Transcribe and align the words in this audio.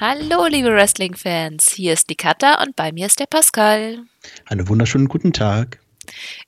Hallo, 0.00 0.46
liebe 0.46 0.70
Wrestling-Fans. 0.70 1.72
Hier 1.72 1.92
ist 1.92 2.08
die 2.08 2.14
Katha 2.14 2.62
und 2.62 2.76
bei 2.76 2.92
mir 2.92 3.06
ist 3.06 3.18
der 3.18 3.26
Pascal. 3.26 3.98
Einen 4.46 4.68
wunderschönen 4.68 5.08
guten 5.08 5.32
Tag. 5.32 5.80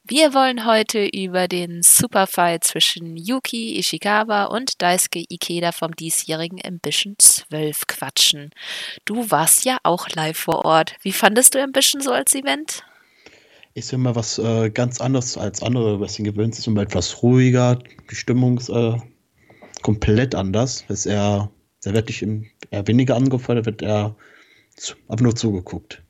Wir 0.05 0.35
wollen 0.35 0.67
heute 0.67 1.05
über 1.05 1.49
den 1.49 1.83
Superfight 1.83 2.63
zwischen 2.63 3.17
Yuki 3.17 3.77
Ishikawa 3.77 4.45
und 4.45 4.81
Daisuke 4.81 5.25
Ikeda 5.29 5.73
vom 5.73 5.97
diesjährigen 5.97 6.61
Ambition 6.65 7.17
12 7.19 7.89
quatschen. 7.89 8.51
Du 9.05 9.33
warst 9.33 9.65
ja 9.65 9.79
auch 9.83 10.09
live 10.11 10.39
vor 10.39 10.65
Ort. 10.65 10.95
Wie 11.03 11.11
fandest 11.11 11.57
du 11.57 11.61
Ambition 11.61 12.01
so 12.01 12.13
als 12.13 12.37
Event? 12.37 12.85
Ist 13.75 13.93
immer 13.93 14.15
was 14.15 14.39
äh, 14.39 14.71
ganz 14.71 15.01
anderes 15.01 15.37
als 15.37 15.61
andere 15.61 15.99
Wrestling-Events. 15.99 16.61
Ist 16.61 16.69
immer 16.69 16.83
etwas 16.83 17.21
ruhiger. 17.21 17.81
Die 18.09 18.15
Stimmung 18.15 18.59
ist 18.59 18.69
äh, 18.69 18.97
komplett 19.83 20.37
anders. 20.37 20.85
Ist 20.89 21.07
eher, 21.07 21.51
sehr 21.81 21.95
wirklich 21.95 22.23
eher 22.71 22.87
weniger 22.87 23.17
angefordert, 23.17 23.67
wird 23.67 23.83
eher 23.83 24.15
einfach 25.09 25.23
nur 25.23 25.35
zugeguckt. 25.35 26.03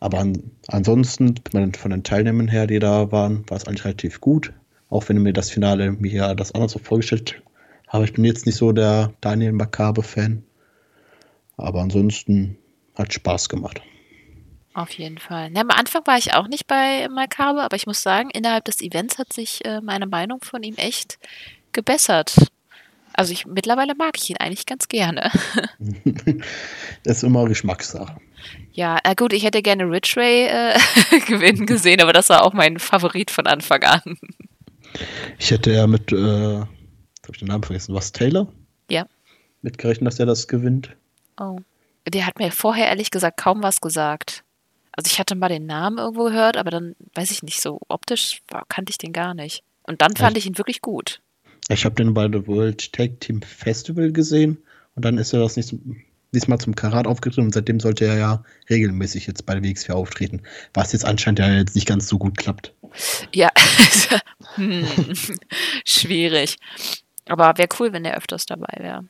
Aber 0.00 0.18
an, 0.18 0.50
ansonsten, 0.68 1.34
von 1.78 1.90
den 1.90 2.02
Teilnehmern 2.02 2.48
her, 2.48 2.66
die 2.66 2.78
da 2.78 3.12
waren, 3.12 3.48
war 3.48 3.58
es 3.58 3.66
eigentlich 3.66 3.84
relativ 3.84 4.20
gut. 4.20 4.52
Auch 4.88 5.08
wenn 5.08 5.22
mir 5.22 5.32
das 5.32 5.50
Finale 5.50 5.92
mir 5.92 6.10
ja 6.10 6.34
das 6.34 6.52
anders 6.52 6.72
so 6.72 6.78
vorgestellt 6.78 7.40
habe. 7.88 8.04
Ich 8.04 8.14
bin 8.14 8.24
jetzt 8.24 8.46
nicht 8.46 8.56
so 8.56 8.72
der 8.72 9.12
Daniel 9.20 9.52
Makabe-Fan. 9.52 10.42
Aber 11.58 11.82
ansonsten 11.82 12.56
hat 12.94 13.12
Spaß 13.12 13.48
gemacht. 13.48 13.82
Auf 14.72 14.90
jeden 14.92 15.18
Fall. 15.18 15.50
Ja, 15.54 15.60
am 15.60 15.70
Anfang 15.70 16.06
war 16.06 16.16
ich 16.16 16.32
auch 16.32 16.48
nicht 16.48 16.66
bei 16.66 17.08
Makabe, 17.08 17.62
aber 17.62 17.76
ich 17.76 17.86
muss 17.86 18.02
sagen, 18.02 18.30
innerhalb 18.30 18.64
des 18.64 18.80
Events 18.80 19.18
hat 19.18 19.32
sich 19.32 19.64
äh, 19.64 19.80
meine 19.80 20.06
Meinung 20.06 20.40
von 20.42 20.62
ihm 20.62 20.76
echt 20.76 21.18
gebessert. 21.72 22.36
Also 23.20 23.34
ich 23.34 23.44
mittlerweile 23.44 23.94
mag 23.94 24.16
ich 24.16 24.30
ihn 24.30 24.38
eigentlich 24.38 24.64
ganz 24.64 24.88
gerne. 24.88 25.30
das 27.04 27.18
ist 27.18 27.22
immer 27.22 27.44
Geschmackssache. 27.44 28.16
Ja, 28.72 28.98
na 29.04 29.12
gut, 29.12 29.34
ich 29.34 29.44
hätte 29.44 29.60
gerne 29.60 29.84
Rich 29.84 30.16
Ray 30.16 30.46
äh, 30.46 30.78
gewinnen 31.26 31.66
gesehen, 31.66 32.00
aber 32.00 32.14
das 32.14 32.30
war 32.30 32.42
auch 32.42 32.54
mein 32.54 32.78
Favorit 32.78 33.30
von 33.30 33.46
Anfang 33.46 33.82
an. 33.82 34.16
Ich 35.38 35.50
hätte 35.50 35.70
ja 35.70 35.86
mit, 35.86 36.10
äh, 36.12 36.60
habe 36.60 36.68
ich 37.30 37.40
den 37.40 37.48
Namen 37.48 37.62
vergessen, 37.62 37.94
was 37.94 38.10
Taylor? 38.12 38.50
Ja. 38.88 39.04
Mitgerechnet, 39.60 40.06
dass 40.06 40.18
er 40.18 40.24
das 40.24 40.48
gewinnt. 40.48 40.96
Oh. 41.38 41.58
Der 42.08 42.24
hat 42.24 42.38
mir 42.38 42.50
vorher 42.50 42.88
ehrlich 42.88 43.10
gesagt 43.10 43.36
kaum 43.36 43.62
was 43.62 43.82
gesagt. 43.82 44.44
Also 44.92 45.10
ich 45.12 45.18
hatte 45.18 45.34
mal 45.34 45.50
den 45.50 45.66
Namen 45.66 45.98
irgendwo 45.98 46.24
gehört, 46.24 46.56
aber 46.56 46.70
dann 46.70 46.96
weiß 47.14 47.32
ich 47.32 47.42
nicht, 47.42 47.60
so 47.60 47.80
optisch 47.88 48.40
war, 48.48 48.64
kannte 48.70 48.92
ich 48.92 48.96
den 48.96 49.12
gar 49.12 49.34
nicht. 49.34 49.62
Und 49.82 50.00
dann 50.00 50.16
fand 50.16 50.38
ich 50.38 50.46
ihn 50.46 50.56
wirklich 50.56 50.80
gut. 50.80 51.20
Ich 51.70 51.84
habe 51.84 51.94
den 51.94 52.14
bei 52.14 52.26
der 52.26 52.46
World 52.48 52.92
Tag 52.92 53.20
Team 53.20 53.42
Festival 53.42 54.10
gesehen 54.10 54.58
und 54.96 55.04
dann 55.04 55.18
ist 55.18 55.32
er 55.32 55.40
das 55.40 55.56
nicht 55.56 55.72
diesmal 56.32 56.58
zum 56.58 56.74
Karat 56.74 57.06
aufgetreten 57.06 57.46
und 57.46 57.54
seitdem 57.54 57.78
sollte 57.78 58.06
er 58.06 58.18
ja 58.18 58.44
regelmäßig 58.68 59.26
jetzt 59.26 59.46
bei 59.46 59.54
der 59.54 59.62
WX4 59.62 59.92
auftreten, 59.92 60.42
was 60.74 60.92
jetzt 60.92 61.04
anscheinend 61.04 61.38
ja 61.38 61.48
jetzt 61.52 61.76
nicht 61.76 61.86
ganz 61.86 62.08
so 62.08 62.18
gut 62.18 62.36
klappt. 62.36 62.72
Ja, 63.32 63.50
hm. 64.54 64.84
schwierig. 65.84 66.56
Aber 67.28 67.56
wäre 67.56 67.68
cool, 67.78 67.92
wenn 67.92 68.04
er 68.04 68.16
öfters 68.16 68.46
dabei 68.46 68.74
wäre. 68.78 69.04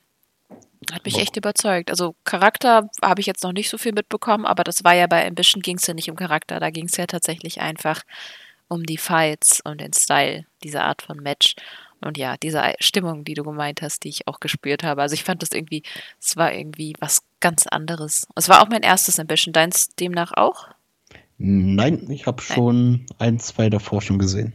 Hat 0.92 1.04
mich 1.04 1.18
echt 1.18 1.36
überzeugt. 1.36 1.90
Also 1.90 2.14
Charakter 2.24 2.90
habe 3.02 3.20
ich 3.20 3.26
jetzt 3.26 3.42
noch 3.42 3.52
nicht 3.52 3.70
so 3.70 3.78
viel 3.78 3.92
mitbekommen, 3.92 4.44
aber 4.44 4.64
das 4.64 4.84
war 4.84 4.94
ja 4.94 5.06
bei 5.06 5.26
Ambition 5.26 5.62
ging 5.62 5.76
es 5.76 5.86
ja 5.86 5.94
nicht 5.94 6.10
um 6.10 6.16
Charakter, 6.16 6.60
da 6.60 6.70
ging 6.70 6.86
es 6.86 6.96
ja 6.96 7.06
tatsächlich 7.06 7.60
einfach 7.60 8.02
um 8.68 8.84
die 8.84 8.98
Fights 8.98 9.60
und 9.64 9.80
den 9.80 9.92
Style 9.92 10.44
dieser 10.62 10.84
Art 10.84 11.02
von 11.02 11.18
Match. 11.18 11.54
Und 12.00 12.16
ja, 12.16 12.36
diese 12.36 12.74
Stimmung, 12.80 13.24
die 13.24 13.34
du 13.34 13.42
gemeint 13.42 13.82
hast, 13.82 14.04
die 14.04 14.08
ich 14.08 14.26
auch 14.26 14.40
gespürt 14.40 14.82
habe. 14.82 15.02
Also 15.02 15.14
ich 15.14 15.24
fand 15.24 15.42
das 15.42 15.50
irgendwie, 15.52 15.82
es 16.20 16.36
war 16.36 16.52
irgendwie 16.52 16.94
was 16.98 17.22
ganz 17.40 17.66
anderes. 17.66 18.26
Es 18.36 18.48
war 18.48 18.62
auch 18.62 18.68
mein 18.68 18.82
erstes 18.82 19.18
Ambition. 19.18 19.52
Deins 19.52 19.88
demnach 19.90 20.32
auch? 20.34 20.68
Nein, 21.36 22.10
ich 22.10 22.26
habe 22.26 22.42
schon 22.42 23.06
ein, 23.18 23.38
zwei 23.38 23.70
davor 23.70 24.02
schon 24.02 24.18
gesehen. 24.18 24.52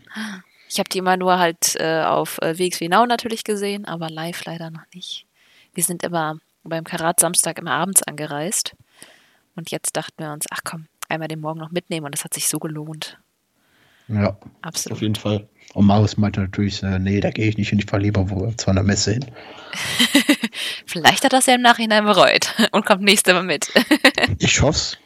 Ich 0.69 0.79
habe 0.79 0.89
die 0.89 0.99
immer 0.99 1.17
nur 1.17 1.39
halt 1.39 1.75
äh, 1.79 2.03
auf 2.03 2.39
äh, 2.41 2.57
WXW 2.57 2.89
Now 2.89 3.05
natürlich 3.05 3.43
gesehen, 3.43 3.85
aber 3.85 4.09
live 4.09 4.45
leider 4.45 4.69
noch 4.69 4.85
nicht. 4.93 5.25
Wir 5.73 5.83
sind 5.83 6.03
immer 6.03 6.37
beim 6.63 6.83
Karat 6.83 7.19
Samstag 7.19 7.59
immer 7.59 7.71
abends 7.71 8.03
angereist. 8.03 8.75
Und 9.55 9.71
jetzt 9.71 9.95
dachten 9.95 10.23
wir 10.23 10.31
uns, 10.31 10.45
ach 10.51 10.61
komm, 10.63 10.87
einmal 11.09 11.27
den 11.27 11.39
Morgen 11.39 11.59
noch 11.59 11.71
mitnehmen 11.71 12.05
und 12.05 12.13
das 12.13 12.23
hat 12.23 12.33
sich 12.33 12.47
so 12.47 12.59
gelohnt. 12.59 13.19
Ja, 14.07 14.37
absolut. 14.61 14.97
Auf 14.97 15.01
jeden 15.01 15.15
Fall. 15.15 15.47
Und 15.73 15.85
Marius 15.87 16.17
meinte 16.17 16.39
natürlich, 16.39 16.81
äh, 16.83 16.99
nee, 16.99 17.19
da 17.19 17.31
gehe 17.31 17.47
ich 17.47 17.57
nicht 17.57 17.69
hin, 17.69 17.79
ich 17.79 17.85
fahre 17.85 18.03
lieber 18.03 18.29
wo, 18.29 18.51
zu 18.51 18.69
einer 18.69 18.83
Messe 18.83 19.13
hin. 19.13 19.25
Vielleicht 20.85 21.25
hat 21.25 21.33
das 21.33 21.47
ja 21.47 21.55
im 21.55 21.61
Nachhinein 21.61 22.05
bereut 22.05 22.53
und 22.71 22.85
kommt 22.85 23.01
nächstes 23.01 23.33
Mal 23.33 23.43
mit. 23.43 23.71
ich 24.39 24.61
hoffe 24.61 24.97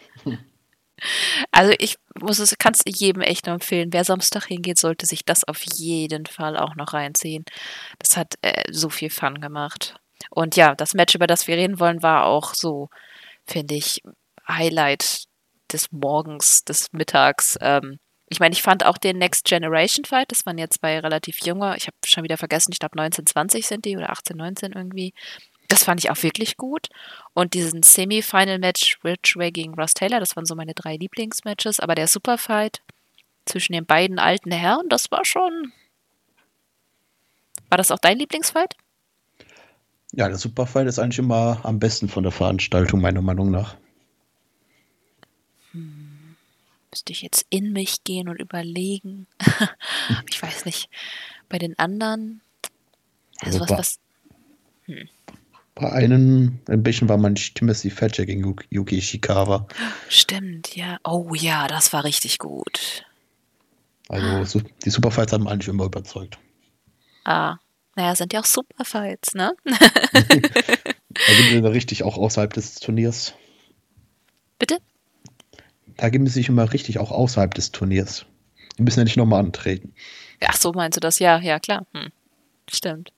Also 1.51 1.73
ich 1.79 1.97
muss 2.19 2.39
es, 2.39 2.57
kann 2.57 2.73
es 2.73 2.81
jedem 2.85 3.21
echt 3.21 3.45
nur 3.45 3.55
empfehlen. 3.55 3.91
Wer 3.91 4.03
Samstag 4.03 4.45
hingeht, 4.45 4.77
sollte 4.77 5.05
sich 5.05 5.25
das 5.25 5.43
auf 5.43 5.63
jeden 5.63 6.25
Fall 6.25 6.57
auch 6.57 6.75
noch 6.75 6.93
reinziehen. 6.93 7.45
Das 7.97 8.17
hat 8.17 8.35
äh, 8.41 8.63
so 8.71 8.89
viel 8.89 9.09
Fun 9.09 9.41
gemacht. 9.41 9.95
Und 10.29 10.55
ja, 10.55 10.75
das 10.75 10.93
Match, 10.93 11.15
über 11.15 11.27
das 11.27 11.47
wir 11.47 11.55
reden 11.55 11.79
wollen, 11.79 12.03
war 12.03 12.25
auch 12.25 12.53
so, 12.53 12.89
finde 13.45 13.75
ich, 13.75 14.01
Highlight 14.47 15.23
des 15.71 15.91
Morgens, 15.91 16.63
des 16.63 16.91
Mittags. 16.91 17.57
Ähm, 17.61 17.99
ich 18.29 18.39
meine, 18.39 18.53
ich 18.53 18.61
fand 18.61 18.85
auch 18.85 18.97
den 18.97 19.17
Next 19.17 19.45
Generation 19.45 20.05
Fight, 20.05 20.31
das 20.31 20.45
waren 20.45 20.57
jetzt 20.57 20.81
bei 20.81 20.99
relativ 20.99 21.39
junger, 21.43 21.75
ich 21.75 21.87
habe 21.87 21.97
schon 22.05 22.23
wieder 22.23 22.37
vergessen, 22.37 22.71
ich 22.71 22.79
glaube 22.79 22.97
19, 22.97 23.25
20 23.25 23.65
sind 23.65 23.85
die 23.85 23.97
oder 23.97 24.11
18, 24.11 24.37
19 24.37 24.73
irgendwie. 24.73 25.13
Das 25.67 25.83
fand 25.83 26.03
ich 26.03 26.09
auch 26.09 26.21
wirklich 26.23 26.57
gut. 26.57 26.89
Und 27.33 27.53
diesen 27.53 27.83
Semi-Final-Match 27.83 28.99
Ridgeway 29.03 29.51
gegen 29.51 29.75
Ross 29.75 29.93
Taylor, 29.93 30.19
das 30.19 30.35
waren 30.35 30.45
so 30.45 30.55
meine 30.55 30.73
drei 30.73 30.95
Lieblingsmatches. 30.95 31.79
Aber 31.79 31.93
der 31.93 32.07
Superfight 32.07 32.81
zwischen 33.45 33.73
den 33.73 33.85
beiden 33.85 34.17
alten 34.17 34.51
Herren, 34.51 34.89
das 34.89 35.11
war 35.11 35.25
schon. 35.25 35.71
War 37.69 37.77
das 37.77 37.91
auch 37.91 37.99
dein 37.99 38.17
Lieblingsfight? 38.17 38.75
Ja, 40.11 40.27
der 40.27 40.37
Superfight 40.37 40.87
ist 40.87 40.97
eigentlich 40.97 41.19
immer 41.19 41.59
am 41.63 41.77
besten 41.77 42.09
von 42.09 42.23
der 42.23 42.31
Veranstaltung, 42.31 42.99
meiner 42.99 43.21
Meinung 43.21 43.51
nach. 43.51 43.75
Hm. 45.71 46.35
Müsste 46.91 47.11
ich 47.11 47.21
jetzt 47.21 47.45
in 47.49 47.71
mich 47.71 48.03
gehen 48.03 48.29
und 48.29 48.39
überlegen. 48.39 49.27
ich 50.29 50.41
weiß 50.41 50.65
nicht. 50.65 50.89
Bei 51.47 51.57
den 51.57 51.77
anderen. 51.77 52.41
Also, 53.41 53.59
was, 53.59 53.69
was. 53.69 53.99
Hm. 54.85 55.07
Bei 55.75 55.91
einem 55.91 56.59
ein 56.67 56.83
bisschen 56.83 57.07
war 57.07 57.17
man 57.17 57.35
Timothy 57.35 57.89
Thatcher 57.89 58.25
gegen 58.25 58.55
Yuki 58.69 58.97
Ishikawa. 58.97 59.67
Stimmt, 60.09 60.75
ja. 60.75 60.97
Oh 61.05 61.33
ja, 61.33 61.67
das 61.67 61.93
war 61.93 62.03
richtig 62.03 62.37
gut. 62.37 63.05
Also 64.09 64.61
die 64.83 64.89
Superfights 64.89 65.31
haben 65.31 65.47
eigentlich 65.47 65.67
immer 65.67 65.85
überzeugt. 65.85 66.39
Ah, 67.23 67.57
naja, 67.95 68.15
sind 68.15 68.33
ja 68.33 68.39
auch 68.39 68.45
Superfights, 68.45 69.35
ne? 69.35 69.53
da 69.65 70.21
sind 70.23 71.63
wir 71.63 71.71
richtig 71.71 72.03
auch 72.03 72.17
außerhalb 72.17 72.51
des 72.51 72.75
Turniers. 72.75 73.33
Bitte? 74.57 74.79
Da 75.99 76.09
geben 76.09 76.27
sie 76.27 76.33
sich 76.33 76.49
immer 76.49 76.71
richtig 76.71 76.99
auch 76.99 77.11
außerhalb 77.11 77.53
des 77.53 77.71
Turniers. 77.71 78.25
Die 78.77 78.83
müssen 78.83 78.99
ja 78.99 79.03
nicht 79.03 79.17
nochmal 79.17 79.41
antreten. 79.41 79.93
Ach 80.45 80.55
so, 80.55 80.71
meinst 80.71 80.95
du 80.95 80.99
das? 80.99 81.19
Ja, 81.19 81.39
ja, 81.39 81.59
klar. 81.59 81.85
Hm. 81.93 82.11
Stimmt. 82.69 83.11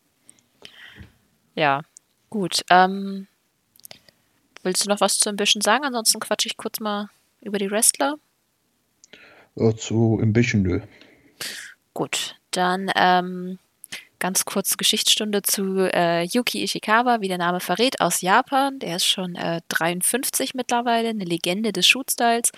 Ja, 1.55 1.83
Gut, 2.31 2.63
ähm, 2.69 3.28
willst 4.63 4.85
du 4.85 4.89
noch 4.89 5.01
was 5.01 5.19
zu 5.19 5.29
Ambition 5.29 5.61
sagen? 5.61 5.83
Ansonsten 5.83 6.22
quatsche 6.22 6.47
ich 6.47 6.55
kurz 6.55 6.79
mal 6.79 7.09
über 7.41 7.57
die 7.57 7.69
Wrestler. 7.69 8.16
Äh, 9.57 9.75
zu 9.75 10.17
Ambition, 10.22 10.61
nö. 10.61 10.79
Gut, 11.93 12.39
dann 12.51 12.89
ähm, 12.95 13.59
Ganz 14.22 14.46
kurz 14.46 14.78
Geschichtsstunde 14.78 15.41
zu 15.41 15.91
äh, 15.91 16.22
Yuki 16.26 16.62
Ishikawa, 16.62 17.22
wie 17.22 17.28
der 17.28 17.40
Name 17.40 17.59
verrät, 17.59 18.02
aus 18.02 18.22
Japan. 18.22 18.78
Der 18.78 18.97
ist 18.97 19.08
schon 19.08 19.34
äh, 19.34 19.62
53 19.70 20.53
mittlerweile, 20.53 21.09
eine 21.09 21.23
Legende 21.26 21.72
des 21.72 21.88
Shootstyles 21.88 22.52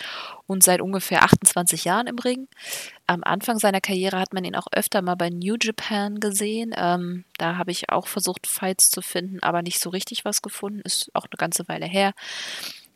und 0.46 0.62
seit 0.62 0.82
ungefähr 0.82 1.24
28 1.24 1.86
Jahren 1.86 2.08
im 2.08 2.20
Ring. 2.20 2.50
Am 3.08 3.24
Anfang 3.24 3.60
seiner 3.60 3.80
Karriere 3.80 4.20
hat 4.20 4.34
man 4.34 4.44
ihn 4.44 4.58
auch 4.58 4.68
öfter 4.74 5.02
mal 5.02 5.16
bei 5.16 5.30
New 5.30 5.56
Japan 5.58 6.20
gesehen. 6.20 6.76
Ähm, 6.76 7.24
da 7.38 7.56
habe 7.56 7.72
ich 7.72 7.90
auch 7.90 8.08
versucht, 8.08 8.46
Fights 8.46 8.90
zu 8.90 9.02
finden, 9.02 9.40
aber 9.42 9.62
nicht 9.62 9.80
so 9.80 9.90
richtig 9.90 10.26
was 10.26 10.42
gefunden. 10.42 10.82
Ist 10.84 11.12
auch 11.14 11.28
eine 11.32 11.38
ganze 11.38 11.66
Weile 11.70 11.86
her. 11.86 12.12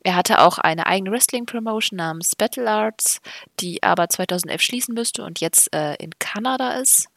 Er 0.04 0.18
hatte 0.18 0.42
auch 0.42 0.58
eine 0.58 0.88
eigene 0.88 1.12
Wrestling-Promotion 1.12 1.96
namens 1.96 2.36
Battle 2.36 2.70
Arts, 2.70 3.22
die 3.62 3.82
aber 3.82 4.10
2011 4.10 4.62
schließen 4.62 4.94
müsste 4.94 5.24
und 5.24 5.40
jetzt 5.40 5.74
äh, 5.74 5.96
in 6.04 6.12
Kanada 6.20 6.74
ist. 6.74 7.08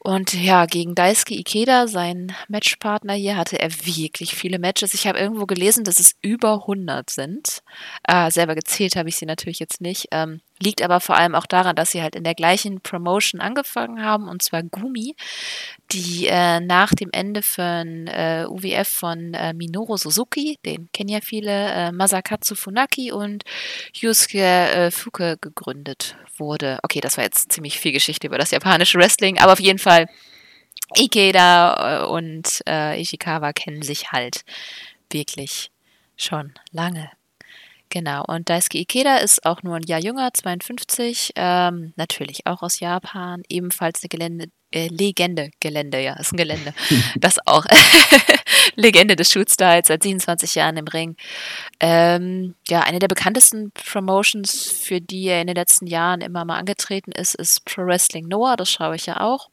Und 0.00 0.32
ja, 0.32 0.66
gegen 0.66 0.94
Daisuke 0.94 1.34
Ikeda, 1.34 1.88
sein 1.88 2.34
Matchpartner 2.48 3.14
hier, 3.14 3.36
hatte 3.36 3.58
er 3.58 3.70
wirklich 3.84 4.34
viele 4.34 4.58
Matches. 4.58 4.94
Ich 4.94 5.06
habe 5.06 5.18
irgendwo 5.18 5.44
gelesen, 5.46 5.84
dass 5.84 5.98
es 5.98 6.14
über 6.22 6.54
100 6.62 7.10
sind. 7.10 7.62
Äh, 8.06 8.30
selber 8.30 8.54
gezählt 8.54 8.96
habe 8.96 9.08
ich 9.08 9.16
sie 9.16 9.26
natürlich 9.26 9.58
jetzt 9.58 9.80
nicht. 9.80 10.06
Ähm, 10.12 10.40
Liegt 10.60 10.82
aber 10.82 11.00
vor 11.00 11.16
allem 11.16 11.34
auch 11.34 11.46
daran, 11.46 11.76
dass 11.76 11.92
sie 11.92 12.02
halt 12.02 12.16
in 12.16 12.24
der 12.24 12.34
gleichen 12.34 12.80
Promotion 12.80 13.40
angefangen 13.40 14.04
haben, 14.04 14.28
und 14.28 14.42
zwar 14.42 14.62
Gumi, 14.62 15.14
die 15.92 16.26
äh, 16.26 16.60
nach 16.60 16.90
dem 16.94 17.10
Ende 17.12 17.42
von 17.42 18.06
äh, 18.08 18.44
UWF 18.48 18.88
von 18.88 19.34
äh, 19.34 19.54
Minoru 19.54 19.96
Suzuki, 19.96 20.58
den 20.64 20.88
kennen 20.92 21.10
ja 21.10 21.20
viele, 21.22 21.50
äh, 21.50 21.92
Masakatsu 21.92 22.54
Funaki 22.54 23.12
und 23.12 23.44
Yusuke 23.94 24.38
äh, 24.38 24.90
Fuke 24.90 25.36
gegründet 25.40 26.16
wurde. 26.36 26.78
Okay, 26.82 27.00
das 27.00 27.16
war 27.16 27.24
jetzt 27.24 27.52
ziemlich 27.52 27.78
viel 27.78 27.92
Geschichte 27.92 28.26
über 28.26 28.38
das 28.38 28.50
japanische 28.50 28.98
Wrestling, 28.98 29.38
aber 29.38 29.52
auf 29.52 29.60
jeden 29.60 29.78
Fall 29.78 30.06
Ikeda 30.96 32.02
äh, 32.02 32.06
und 32.06 32.62
Ishikawa 32.66 33.52
kennen 33.52 33.82
sich 33.82 34.12
halt 34.12 34.42
wirklich 35.10 35.70
schon 36.16 36.52
lange. 36.72 37.10
Genau, 37.90 38.22
und 38.26 38.50
Daisuke 38.50 38.78
Ikeda 38.78 39.16
ist 39.16 39.46
auch 39.46 39.62
nur 39.62 39.76
ein 39.76 39.82
Jahr 39.82 40.00
jünger, 40.00 40.30
52, 40.32 41.32
ähm, 41.36 41.94
natürlich 41.96 42.46
auch 42.46 42.62
aus 42.62 42.80
Japan, 42.80 43.42
ebenfalls 43.48 44.02
eine 44.02 44.08
Gelände, 44.10 44.46
äh, 44.72 44.88
Legende, 44.88 45.50
Gelände, 45.60 45.98
ja, 46.00 46.12
ist 46.14 46.32
ein 46.32 46.36
Gelände, 46.36 46.74
das 47.16 47.38
auch, 47.46 47.64
Legende 48.76 49.16
des 49.16 49.32
Shootstyles, 49.32 49.88
seit 49.88 50.02
27 50.02 50.54
Jahren 50.54 50.76
im 50.76 50.86
Ring. 50.86 51.16
Ähm, 51.80 52.54
ja, 52.68 52.80
eine 52.80 52.98
der 52.98 53.08
bekanntesten 53.08 53.72
Promotions, 53.72 54.70
für 54.70 55.00
die 55.00 55.24
er 55.24 55.40
in 55.40 55.46
den 55.46 55.56
letzten 55.56 55.86
Jahren 55.86 56.20
immer 56.20 56.44
mal 56.44 56.58
angetreten 56.58 57.12
ist, 57.12 57.34
ist 57.34 57.64
Pro 57.64 57.86
Wrestling 57.86 58.28
Noah, 58.28 58.56
das 58.56 58.70
schaue 58.70 58.96
ich 58.96 59.06
ja 59.06 59.20
auch. 59.20 59.48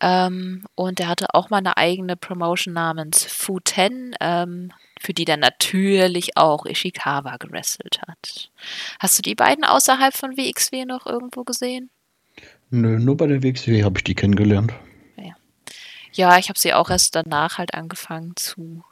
Ähm, 0.00 0.64
und 0.74 1.00
er 1.00 1.08
hatte 1.08 1.34
auch 1.34 1.50
mal 1.50 1.58
eine 1.58 1.76
eigene 1.76 2.16
Promotion 2.16 2.74
namens 2.74 3.24
Fu 3.24 3.60
Ten, 3.60 4.14
ähm, 4.20 4.72
für 5.00 5.14
die 5.14 5.24
dann 5.24 5.40
natürlich 5.40 6.36
auch 6.36 6.66
Ishikawa 6.66 7.36
gewrestelt 7.36 8.00
hat. 8.06 8.50
Hast 8.98 9.18
du 9.18 9.22
die 9.22 9.34
beiden 9.34 9.64
außerhalb 9.64 10.14
von 10.14 10.36
WXW 10.36 10.84
noch 10.84 11.06
irgendwo 11.06 11.44
gesehen? 11.44 11.90
Nö, 12.70 12.98
nur 12.98 13.16
bei 13.16 13.26
der 13.26 13.42
WXW 13.42 13.84
habe 13.84 13.98
ich 13.98 14.04
die 14.04 14.14
kennengelernt. 14.14 14.72
Ja, 15.16 15.34
ja 16.12 16.38
ich 16.38 16.48
habe 16.48 16.58
sie 16.58 16.74
auch 16.74 16.90
erst 16.90 17.14
danach 17.14 17.58
halt 17.58 17.74
angefangen 17.74 18.34
zu 18.36 18.82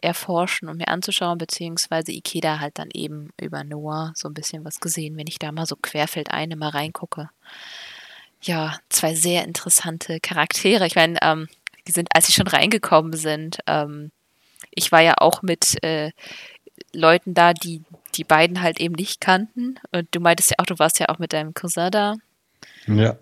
erforschen 0.00 0.68
und 0.68 0.78
mir 0.78 0.88
anzuschauen, 0.88 1.38
beziehungsweise 1.38 2.12
Ikeda 2.12 2.60
halt 2.60 2.78
dann 2.78 2.88
eben 2.92 3.30
über 3.40 3.64
Noah 3.64 4.12
so 4.14 4.28
ein 4.28 4.34
bisschen 4.34 4.64
was 4.64 4.80
gesehen, 4.80 5.16
wenn 5.16 5.26
ich 5.26 5.38
da 5.38 5.52
mal 5.52 5.66
so 5.66 5.76
querfeldein 5.76 6.50
immer 6.50 6.72
reingucke. 6.72 7.30
Ja, 8.42 8.78
zwei 8.88 9.14
sehr 9.14 9.44
interessante 9.44 10.20
Charaktere. 10.20 10.86
Ich 10.86 10.94
meine, 10.94 11.18
ähm, 11.22 11.48
die 11.86 11.92
sind, 11.92 12.08
als 12.14 12.26
sie 12.26 12.32
schon 12.32 12.46
reingekommen 12.46 13.14
sind, 13.14 13.58
ähm, 13.66 14.10
ich 14.70 14.92
war 14.92 15.00
ja 15.00 15.14
auch 15.18 15.42
mit 15.42 15.82
äh, 15.82 16.12
Leuten 16.92 17.34
da, 17.34 17.52
die 17.52 17.82
die 18.14 18.24
beiden 18.24 18.60
halt 18.60 18.80
eben 18.80 18.94
nicht 18.94 19.20
kannten. 19.20 19.78
Und 19.92 20.08
du 20.10 20.20
meintest 20.20 20.50
ja 20.50 20.56
auch, 20.58 20.66
du 20.66 20.78
warst 20.78 20.98
ja 20.98 21.08
auch 21.08 21.18
mit 21.18 21.32
deinem 21.32 21.54
Cousin 21.54 21.90
da. 21.90 22.16
Ja. 22.86 23.16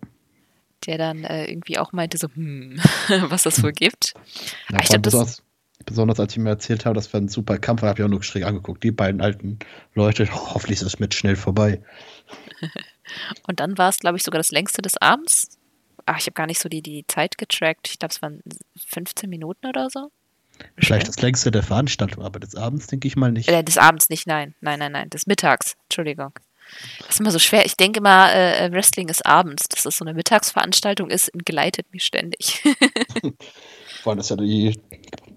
Der 0.87 0.99
dann 0.99 1.25
äh, 1.25 1.47
irgendwie 1.47 1.79
auch 1.79 1.93
meinte, 1.93 2.19
so, 2.19 2.29
hm, 2.35 2.81
was 3.29 3.45
das 3.45 3.63
wohl 3.63 3.73
gibt. 3.73 4.15
Ja, 4.71 4.79
ich 4.81 4.89
glaub, 4.89 5.03
besonders, 5.03 5.43
besonders 5.85 6.21
als 6.21 6.33
ich 6.33 6.39
mir 6.39 6.51
erzählt 6.51 6.87
habe, 6.87 6.95
das 6.95 7.13
war 7.13 7.21
ein 7.21 7.29
super 7.29 7.59
Kampf, 7.59 7.83
habe 7.83 8.01
ich 8.01 8.05
auch 8.05 8.11
nur 8.11 8.23
schräg 8.23 8.45
angeguckt. 8.45 8.83
Die 8.83 8.91
beiden 8.91 9.21
alten 9.21 9.59
Leute, 9.95 10.29
oh, 10.33 10.55
hoffentlich 10.55 10.81
ist 10.81 10.87
das 10.87 10.99
mit 10.99 11.15
schnell 11.15 11.37
vorbei. 11.37 11.83
Und 13.47 13.61
dann 13.61 13.79
war 13.79 13.89
es, 13.89 13.99
glaube 13.99 14.17
ich, 14.17 14.23
sogar 14.23 14.39
das 14.39 14.51
längste 14.51 14.83
des 14.83 14.97
Abends. 14.97 15.59
Ach, 16.07 16.19
ich 16.19 16.27
habe 16.27 16.35
gar 16.35 16.47
nicht 16.47 16.61
so 16.61 16.69
die, 16.69 16.83
die 16.83 17.05
Zeit 17.07 17.39
getrackt. 17.39 17.89
Ich 17.89 17.99
glaube, 17.99 18.13
es 18.13 18.23
waren 18.23 18.41
15 18.77 19.29
Minuten 19.29 19.67
oder 19.67 19.91
so. 19.91 20.11
Vielleicht 20.79 21.09
das 21.09 21.21
längste 21.21 21.51
der 21.51 21.63
Veranstaltung, 21.63 22.25
aber 22.25 22.41
des 22.41 22.55
Abends 22.55 22.87
denke 22.87 23.09
ich 23.09 23.17
mal 23.17 23.33
nicht. 23.33 23.49
Äh, 23.49 23.63
des 23.63 23.79
Abends 23.79 24.09
nicht, 24.09 24.27
nein. 24.27 24.55
Nein, 24.61 24.79
nein, 24.79 24.93
nein. 24.93 25.11
Des 25.11 25.27
Mittags. 25.27 25.77
Entschuldigung. 25.85 26.33
Das 26.99 27.11
ist 27.11 27.21
immer 27.21 27.31
so 27.31 27.39
schwer. 27.39 27.65
Ich 27.65 27.77
denke 27.77 27.99
immer, 28.01 28.33
äh, 28.33 28.71
Wrestling 28.73 29.09
ist 29.09 29.25
abends. 29.25 29.69
Dass 29.69 29.83
das 29.83 29.97
so 29.97 30.05
eine 30.05 30.15
Mittagsveranstaltung 30.15 31.11
ist, 31.11 31.29
entgleitet 31.29 31.87
mich 31.93 32.05
ständig. 32.05 32.63
Vor 34.03 34.13
allem 34.13 34.21
ist 34.21 34.31
ja 34.31 34.37
die 34.37 34.79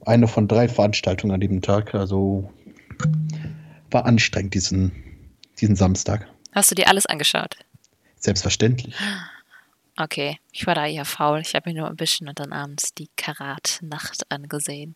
eine 0.06 0.27
von 0.27 0.48
drei 0.48 0.68
Veranstaltungen 0.68 1.33
an 1.33 1.39
dem 1.39 1.62
Tag. 1.62 1.94
Also 1.94 2.51
war 3.92 4.06
anstrengend 4.06 4.54
diesen, 4.54 4.92
diesen 5.60 5.75
Samstag. 5.75 6.27
Hast 6.51 6.71
du 6.71 6.75
dir 6.75 6.87
alles 6.87 7.05
angeschaut? 7.05 7.57
Selbstverständlich. 8.17 8.95
Okay, 9.97 10.39
ich 10.51 10.65
war 10.65 10.75
da 10.75 10.87
eher 10.87 11.05
faul. 11.05 11.41
Ich 11.41 11.55
habe 11.55 11.69
mir 11.69 11.79
nur 11.79 11.89
ein 11.89 11.97
bisschen 11.97 12.27
und 12.29 12.39
dann 12.39 12.53
abends 12.53 12.93
die 12.93 13.09
Karat-Nacht 13.17 14.31
angesehen. 14.31 14.95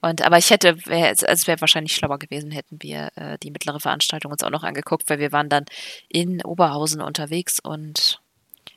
Und 0.00 0.22
aber 0.22 0.38
ich 0.38 0.50
hätte, 0.50 0.84
wär, 0.86 1.08
also 1.08 1.26
es 1.26 1.46
wäre 1.46 1.60
wahrscheinlich 1.60 1.94
schlauer 1.94 2.18
gewesen, 2.18 2.50
hätten 2.50 2.82
wir 2.82 3.10
äh, 3.14 3.38
die 3.38 3.50
mittlere 3.50 3.78
Veranstaltung 3.78 4.32
uns 4.32 4.42
auch 4.42 4.50
noch 4.50 4.64
angeguckt, 4.64 5.08
weil 5.08 5.20
wir 5.20 5.32
waren 5.32 5.48
dann 5.48 5.66
in 6.08 6.44
Oberhausen 6.44 7.00
unterwegs 7.00 7.60
und 7.60 8.20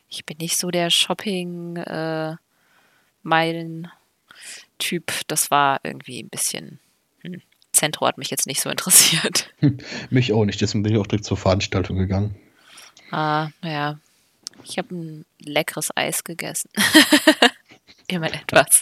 ich 0.10 0.25
bin 0.25 0.38
nicht 0.38 0.57
so 0.57 0.69
der 0.69 0.89
Shopping 0.89 1.77
äh, 1.77 2.36
Meilen 3.24 3.92
Typ. 4.77 5.12
Das 5.27 5.50
war 5.50 5.80
irgendwie 5.83 6.22
ein 6.22 6.30
bisschen 6.30 6.80
hm, 7.22 7.42
Zentro 7.75 8.07
hat 8.07 8.18
mich 8.18 8.30
jetzt 8.30 8.48
nicht 8.48 8.62
so 8.62 8.69
interessiert. 8.69 9.54
mich 10.10 10.33
auch 10.33 10.45
nicht, 10.45 10.60
deswegen 10.62 10.83
bin 10.83 10.94
ich 10.94 11.00
auch 11.00 11.07
direkt 11.07 11.25
zur 11.25 11.38
Veranstaltung 11.38 11.98
gegangen. 11.98 12.36
Ah, 13.12 13.50
naja, 13.62 14.00
ich 14.63 14.77
habe 14.77 14.95
ein 14.95 15.25
leckeres 15.39 15.95
Eis 15.95 16.24
gegessen. 16.24 16.69
Immer 18.07 18.33
etwas. 18.33 18.81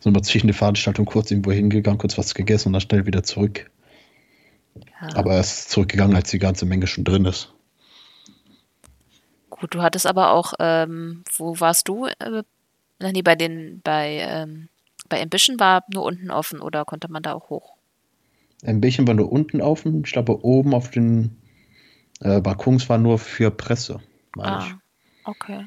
So 0.00 0.10
mal 0.10 0.22
zwischen 0.22 0.46
der 0.46 0.54
Veranstaltung 0.54 1.06
kurz 1.06 1.30
irgendwo 1.30 1.52
hingegangen, 1.52 1.98
kurz 1.98 2.16
was 2.16 2.34
gegessen 2.34 2.68
und 2.68 2.72
dann 2.72 2.80
schnell 2.80 3.06
wieder 3.06 3.22
zurück. 3.22 3.70
Ja. 5.00 5.16
Aber 5.16 5.34
er 5.34 5.40
ist 5.40 5.70
zurückgegangen, 5.70 6.16
als 6.16 6.30
die 6.30 6.38
ganze 6.38 6.66
Menge 6.66 6.86
schon 6.86 7.04
drin 7.04 7.24
ist. 7.26 7.52
Gut, 9.50 9.74
du 9.74 9.82
hattest 9.82 10.06
aber 10.06 10.30
auch, 10.30 10.54
ähm, 10.58 11.22
wo 11.36 11.60
warst 11.60 11.88
du? 11.88 12.06
Äh, 12.06 12.42
nee, 13.00 13.22
bei 13.22 13.34
den, 13.34 13.80
bei, 13.82 14.18
ähm, 14.20 14.68
bei 15.08 15.20
Ambition 15.20 15.60
war 15.60 15.84
nur 15.92 16.04
unten 16.04 16.30
offen 16.30 16.60
oder 16.60 16.84
konnte 16.84 17.10
man 17.10 17.22
da 17.22 17.34
auch 17.34 17.50
hoch? 17.50 17.74
Ambition 18.64 19.06
war 19.06 19.14
nur 19.14 19.30
unten 19.32 19.60
offen. 19.60 20.02
Ich 20.04 20.12
glaube, 20.12 20.44
oben 20.44 20.74
auf 20.74 20.90
den 20.90 21.36
äh, 22.20 22.40
Balkons 22.40 22.88
war 22.88 22.98
nur 22.98 23.18
für 23.18 23.50
Presse, 23.50 24.00
meine 24.36 24.58
ah. 24.58 24.66
ich. 24.66 24.74
Okay. 25.24 25.66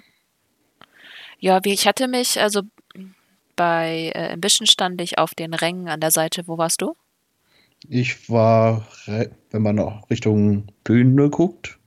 Ja, 1.39 1.59
wie 1.63 1.73
ich 1.73 1.87
hatte 1.87 2.07
mich, 2.07 2.39
also 2.39 2.61
bei 3.55 4.11
äh, 4.15 4.33
Ambition 4.33 4.67
stand 4.67 5.01
ich 5.01 5.17
auf 5.17 5.35
den 5.35 5.53
Rängen 5.53 5.89
an 5.89 5.99
der 5.99 6.11
Seite. 6.11 6.47
Wo 6.47 6.57
warst 6.57 6.81
du? 6.81 6.95
Ich 7.89 8.29
war, 8.29 8.87
wenn 9.05 9.61
man 9.61 9.77
auch 9.79 10.09
Richtung 10.09 10.67
Bühne 10.83 11.29
guckt, 11.29 11.79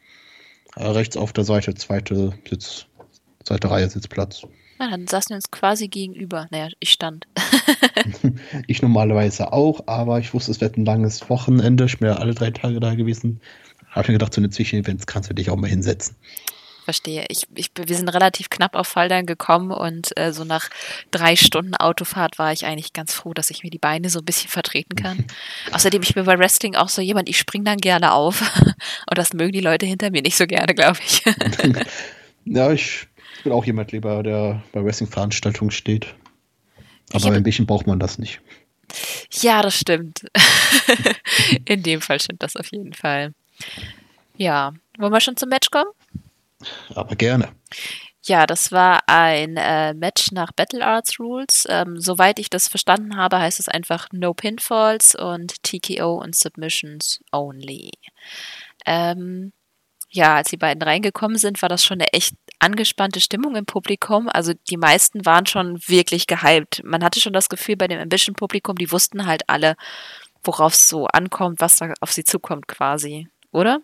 äh, 0.76 0.86
rechts 0.86 1.16
auf 1.16 1.32
der 1.32 1.44
Seite, 1.44 1.74
zweite 1.74 2.38
Sitz, 2.48 2.86
zweite 3.44 3.70
Reihe 3.70 3.88
Sitzplatz. 3.88 4.42
Na, 4.78 4.90
dann 4.90 5.06
saßen 5.06 5.30
wir 5.30 5.36
uns 5.36 5.50
quasi 5.50 5.88
gegenüber. 5.88 6.46
Naja, 6.50 6.68
ich 6.80 6.90
stand. 6.90 7.26
ich 8.66 8.82
normalerweise 8.82 9.52
auch, 9.52 9.86
aber 9.86 10.18
ich 10.18 10.34
wusste, 10.34 10.50
es 10.50 10.60
wird 10.60 10.76
ein 10.76 10.84
langes 10.84 11.28
Wochenende. 11.30 11.84
Ich 11.84 11.98
bin 11.98 12.08
ja 12.08 12.16
alle 12.16 12.34
drei 12.34 12.50
Tage 12.50 12.80
da 12.80 12.94
gewesen. 12.94 13.40
Habe 13.90 14.08
mir 14.08 14.18
gedacht, 14.18 14.34
so 14.34 14.40
eine 14.40 14.50
Zwischenevents 14.50 15.06
kannst 15.06 15.30
du 15.30 15.34
dich 15.34 15.50
auch 15.50 15.56
mal 15.56 15.70
hinsetzen 15.70 16.16
verstehe. 16.86 17.26
Ich, 17.28 17.46
ich, 17.54 17.70
wir 17.74 17.96
sind 17.96 18.08
relativ 18.08 18.48
knapp 18.48 18.76
auf 18.76 18.86
Faldern 18.86 19.26
gekommen 19.26 19.72
und 19.72 20.16
äh, 20.16 20.32
so 20.32 20.44
nach 20.44 20.70
drei 21.10 21.34
Stunden 21.34 21.74
Autofahrt 21.74 22.38
war 22.38 22.52
ich 22.52 22.64
eigentlich 22.64 22.92
ganz 22.92 23.12
froh, 23.12 23.34
dass 23.34 23.50
ich 23.50 23.64
mir 23.64 23.70
die 23.70 23.78
Beine 23.78 24.08
so 24.08 24.20
ein 24.20 24.24
bisschen 24.24 24.48
vertreten 24.48 24.94
kann. 24.94 25.26
Außerdem, 25.72 26.02
ich 26.02 26.14
bin 26.14 26.24
bei 26.24 26.38
Wrestling 26.38 26.76
auch 26.76 26.88
so 26.88 27.02
jemand, 27.02 27.28
ich 27.28 27.38
springe 27.38 27.64
dann 27.64 27.78
gerne 27.78 28.12
auf 28.12 28.40
und 29.10 29.18
das 29.18 29.32
mögen 29.32 29.52
die 29.52 29.60
Leute 29.60 29.84
hinter 29.84 30.10
mir 30.10 30.22
nicht 30.22 30.36
so 30.36 30.46
gerne, 30.46 30.74
glaube 30.74 30.98
ich. 31.04 31.22
ja, 32.44 32.72
ich 32.72 33.08
bin 33.46 33.52
auch 33.52 33.64
jemand 33.64 33.92
lieber, 33.92 34.24
der 34.24 34.60
bei 34.72 34.84
Wrestling-Veranstaltungen 34.84 35.70
steht. 35.70 36.16
Aber 37.12 37.30
ein 37.30 37.44
bisschen 37.44 37.64
braucht 37.64 37.86
man 37.86 38.00
das 38.00 38.18
nicht. 38.18 38.40
Ja, 39.30 39.62
das 39.62 39.78
stimmt. 39.78 40.26
In 41.64 41.84
dem 41.84 42.00
Fall 42.00 42.18
stimmt 42.18 42.42
das 42.42 42.56
auf 42.56 42.72
jeden 42.72 42.92
Fall. 42.92 43.32
Ja, 44.36 44.72
wollen 44.98 45.12
wir 45.12 45.20
schon 45.20 45.36
zum 45.36 45.48
Match 45.48 45.70
kommen? 45.70 45.92
Aber 46.92 47.14
gerne. 47.14 47.50
Ja, 48.24 48.46
das 48.46 48.72
war 48.72 48.98
ein 49.06 49.56
äh, 49.56 49.94
Match 49.94 50.32
nach 50.32 50.50
Battle 50.50 50.84
Arts 50.84 51.20
Rules. 51.20 51.66
Ähm, 51.68 52.00
soweit 52.00 52.40
ich 52.40 52.50
das 52.50 52.66
verstanden 52.66 53.16
habe, 53.16 53.38
heißt 53.38 53.60
es 53.60 53.68
einfach 53.68 54.08
No 54.10 54.34
Pinfalls 54.34 55.14
und 55.14 55.62
TKO 55.62 56.20
und 56.20 56.34
Submissions 56.34 57.20
only. 57.30 57.92
Ähm, 58.84 59.52
ja, 60.16 60.36
als 60.36 60.50
die 60.50 60.56
beiden 60.56 60.82
reingekommen 60.82 61.38
sind, 61.38 61.62
war 61.62 61.68
das 61.68 61.84
schon 61.84 62.00
eine 62.00 62.12
echt 62.12 62.34
angespannte 62.58 63.20
Stimmung 63.20 63.54
im 63.54 63.66
Publikum. 63.66 64.28
Also 64.28 64.52
die 64.68 64.76
meisten 64.76 65.24
waren 65.24 65.46
schon 65.46 65.78
wirklich 65.86 66.26
gehypt. 66.26 66.82
Man 66.84 67.04
hatte 67.04 67.20
schon 67.20 67.32
das 67.32 67.48
Gefühl 67.48 67.76
bei 67.76 67.86
dem 67.86 68.00
Ambition-Publikum, 68.00 68.76
die 68.76 68.90
wussten 68.90 69.26
halt 69.26 69.48
alle, 69.48 69.76
worauf 70.42 70.72
es 70.72 70.88
so 70.88 71.06
ankommt, 71.06 71.60
was 71.60 71.76
da 71.76 71.92
auf 72.00 72.12
sie 72.12 72.24
zukommt 72.24 72.66
quasi, 72.66 73.28
oder? 73.52 73.80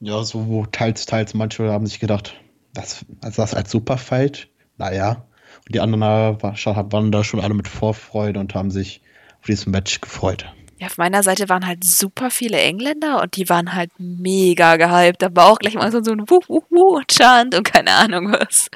Ja, 0.00 0.22
so 0.22 0.66
teils, 0.70 1.06
teils. 1.06 1.34
Manche 1.34 1.70
haben 1.70 1.86
sich 1.86 2.00
gedacht, 2.00 2.34
das, 2.72 3.04
also 3.20 3.42
das 3.42 3.54
als 3.54 3.70
Superfight, 3.70 4.48
naja. 4.76 5.26
Und 5.66 5.74
die 5.74 5.80
anderen 5.80 6.02
waren 6.02 7.12
da 7.12 7.24
schon 7.24 7.40
alle 7.40 7.54
mit 7.54 7.68
Vorfreude 7.68 8.38
und 8.40 8.54
haben 8.54 8.70
sich 8.70 9.00
auf 9.40 9.46
dieses 9.46 9.66
Match 9.66 10.00
gefreut. 10.00 10.46
Ja, 10.78 10.88
auf 10.88 10.98
meiner 10.98 11.22
Seite 11.22 11.48
waren 11.48 11.66
halt 11.66 11.84
super 11.84 12.30
viele 12.30 12.60
Engländer 12.60 13.22
und 13.22 13.36
die 13.36 13.48
waren 13.48 13.74
halt 13.74 13.90
mega 13.98 14.76
gehypt. 14.76 15.22
Da 15.22 15.28
war 15.34 15.46
auch 15.46 15.58
gleich 15.58 15.74
mal 15.74 15.92
so 15.92 15.98
ein 15.98 16.28
Wuh, 16.28 16.40
Wuh, 16.48 16.62
Wuh, 16.68 17.02
Chant 17.06 17.54
und 17.54 17.64
keine 17.64 17.92
Ahnung 17.92 18.32
was. 18.32 18.68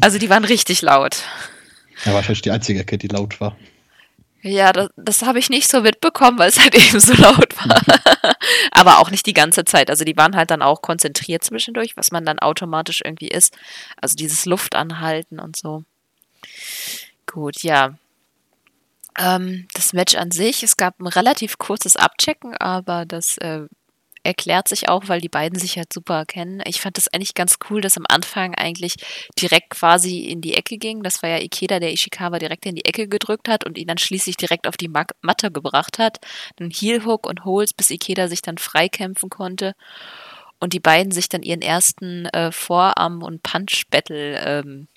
Also 0.00 0.18
die 0.18 0.28
waren 0.28 0.44
richtig 0.44 0.82
laut. 0.82 1.22
Ja, 2.04 2.14
wahrscheinlich 2.14 2.42
die 2.42 2.50
einzige 2.50 2.80
Ecke, 2.80 2.98
die 2.98 3.08
laut 3.08 3.40
war. 3.40 3.56
Ja, 4.42 4.72
das, 4.72 4.90
das 4.96 5.22
habe 5.22 5.40
ich 5.40 5.50
nicht 5.50 5.68
so 5.68 5.80
mitbekommen, 5.80 6.38
weil 6.38 6.48
es 6.48 6.60
halt 6.60 6.74
eben 6.88 7.00
so 7.00 7.14
laut 7.14 7.56
war. 7.66 7.80
Aber 8.70 8.98
auch 8.98 9.10
nicht 9.10 9.26
die 9.26 9.32
ganze 9.32 9.64
Zeit. 9.64 9.90
Also 9.90 10.04
die 10.04 10.16
waren 10.16 10.36
halt 10.36 10.50
dann 10.50 10.62
auch 10.62 10.82
konzentriert 10.82 11.42
zwischendurch, 11.42 11.96
was 11.96 12.12
man 12.12 12.24
dann 12.24 12.38
automatisch 12.38 13.00
irgendwie 13.04 13.28
ist. 13.28 13.56
Also 14.00 14.14
dieses 14.14 14.46
Luftanhalten 14.46 15.40
und 15.40 15.56
so. 15.56 15.84
Gut, 17.26 17.62
ja. 17.62 17.94
Ähm, 19.18 19.66
das 19.74 19.92
Match 19.92 20.14
an 20.14 20.30
sich, 20.30 20.62
es 20.62 20.76
gab 20.76 21.00
ein 21.00 21.06
relativ 21.06 21.58
kurzes 21.58 21.96
Abchecken, 21.96 22.54
aber 22.56 23.06
das 23.06 23.38
äh, 23.38 23.66
erklärt 24.26 24.68
sich 24.68 24.88
auch, 24.88 25.04
weil 25.06 25.20
die 25.20 25.28
beiden 25.28 25.58
sich 25.58 25.78
halt 25.78 25.92
super 25.92 26.26
kennen. 26.26 26.60
Ich 26.66 26.80
fand 26.80 26.96
das 26.98 27.08
eigentlich 27.08 27.34
ganz 27.34 27.58
cool, 27.70 27.80
dass 27.80 27.96
am 27.96 28.04
Anfang 28.08 28.54
eigentlich 28.54 28.96
direkt 29.40 29.70
quasi 29.70 30.24
in 30.24 30.40
die 30.40 30.54
Ecke 30.54 30.78
ging. 30.78 31.02
Das 31.02 31.22
war 31.22 31.30
ja 31.30 31.38
Ikeda, 31.38 31.78
der 31.78 31.92
Ishikawa 31.92 32.38
direkt 32.38 32.66
in 32.66 32.74
die 32.74 32.84
Ecke 32.84 33.08
gedrückt 33.08 33.48
hat 33.48 33.64
und 33.64 33.78
ihn 33.78 33.86
dann 33.86 33.98
schließlich 33.98 34.36
direkt 34.36 34.66
auf 34.66 34.76
die 34.76 34.88
Matte 34.88 35.50
gebracht 35.50 35.98
hat. 35.98 36.18
Dann 36.56 36.70
Heel 36.70 37.04
Hook 37.04 37.26
und 37.26 37.44
Holz, 37.44 37.72
bis 37.72 37.90
Ikeda 37.90 38.28
sich 38.28 38.42
dann 38.42 38.58
freikämpfen 38.58 39.30
konnte. 39.30 39.74
Und 40.58 40.72
die 40.72 40.80
beiden 40.80 41.12
sich 41.12 41.28
dann 41.28 41.42
ihren 41.42 41.62
ersten 41.62 42.26
äh, 42.26 42.50
Vorarm- 42.50 43.22
und 43.22 43.42
Punch-Battle 43.42 44.40
ähm, 44.40 44.88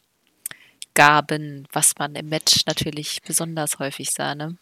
gaben, 0.99 1.65
was 1.71 1.93
man 1.97 2.13
im 2.15 2.27
Match 2.27 2.65
natürlich 2.67 3.21
besonders 3.25 3.79
häufig 3.79 4.11
sah, 4.11 4.35
ne? 4.35 4.57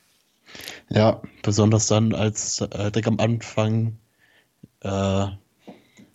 Ja, 0.88 1.20
besonders 1.42 1.88
dann, 1.88 2.14
als 2.14 2.62
äh, 2.62 2.92
direkt 2.92 3.08
am 3.08 3.20
Anfang 3.20 3.98
äh, 4.82 5.26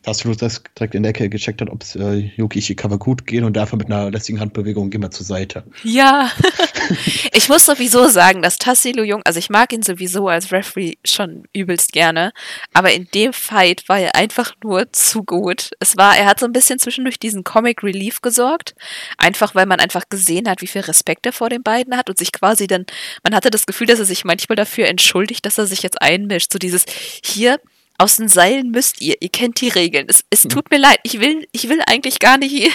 hast 0.07 0.25
du 0.25 0.33
das 0.33 0.63
direkt 0.79 0.95
in 0.95 1.03
der 1.03 1.11
Ecke 1.11 1.29
gecheckt 1.29 1.61
hat, 1.61 1.71
ob 1.71 1.83
es 1.83 1.97
äh, 1.97 2.31
Yuki 2.37 2.61
Ishikawa 2.61 2.97
gut 2.99 3.27
geht 3.27 3.43
und 3.43 3.57
dafür 3.57 3.79
mit 3.79 3.89
einer 3.89 4.13
lästigen 4.13 4.39
Handbewegung 4.39 4.91
gehen 4.91 5.03
wir 5.03 5.11
zur 5.11 5.27
Seite. 5.27 5.65
Ja, 5.83 6.31
ich 7.33 7.49
muss 7.49 7.67
sowieso 7.67 8.09
sagen, 8.09 8.43
dass 8.43 8.59
Tassilo 8.59 9.03
Jung, 9.03 9.23
also 9.25 9.39
ich 9.39 9.51
mag 9.51 9.73
ihn 9.73 9.83
sowieso 9.83 10.29
als 10.29 10.53
Referee 10.53 10.95
schon 11.05 11.45
übelst 11.53 11.93
gerne, 11.93 12.33
aber 12.73 12.93
in 12.93 13.09
dem 13.15 13.33
Fight 13.33 13.89
war 13.89 13.99
er 13.99 14.15
einfach 14.15 14.55
nur 14.63 14.93
zu 14.93 15.25
gut. 15.25 15.71
Es 15.81 15.97
war, 15.97 16.17
er 16.17 16.27
hat 16.27 16.41
so 16.41 16.47
ein 16.47 16.53
bisschen 16.53 16.79
zwischendurch 16.79 17.19
diesen 17.19 17.45
Comic 17.45 17.83
Relief 17.83 18.21
gesorgt, 18.21 18.75
einfach 19.19 19.55
weil 19.55 19.67
man 19.67 19.81
einfach 19.81 20.09
gesehen 20.09 20.49
hat, 20.49 20.61
wie 20.61 20.67
viel 20.67 20.83
Respekt 20.83 21.27
er 21.27 21.33
vor 21.33 21.49
den 21.49 21.63
beiden 21.63 21.97
hat 21.97 22.09
und 22.09 22.19
sich 22.19 22.33
quasi 22.33 22.67
dann, 22.67 22.87
man 23.23 23.35
hatte 23.35 23.51
das 23.51 23.67
Gefühl, 23.67 23.87
dass 23.87 23.99
er 23.99 24.05
sich 24.05 24.25
manchmal 24.25 24.57
dafür 24.57 24.87
entschuldigt, 24.87 25.45
dass 25.47 25.59
er 25.59 25.67
sich 25.67 25.83
jetzt 25.83 26.01
einmischt. 26.01 26.53
So 26.53 26.59
dieses, 26.59 26.85
hier, 27.25 27.59
aus 28.03 28.17
den 28.17 28.29
Seilen 28.29 28.73
müsst 28.73 29.01
ihr. 29.01 29.15
Ihr 29.21 29.29
kennt 29.29 29.61
die 29.61 29.69
Regeln. 29.69 30.07
Es, 30.09 30.25
es 30.29 30.43
tut 30.43 30.71
mir 30.71 30.79
leid. 30.79 30.99
Ich 31.05 31.21
will, 31.21 31.47
ich 31.53 31.69
will 31.69 31.81
eigentlich 31.87 32.19
gar 32.19 32.37
nicht 32.37 32.51
hier. 32.51 32.71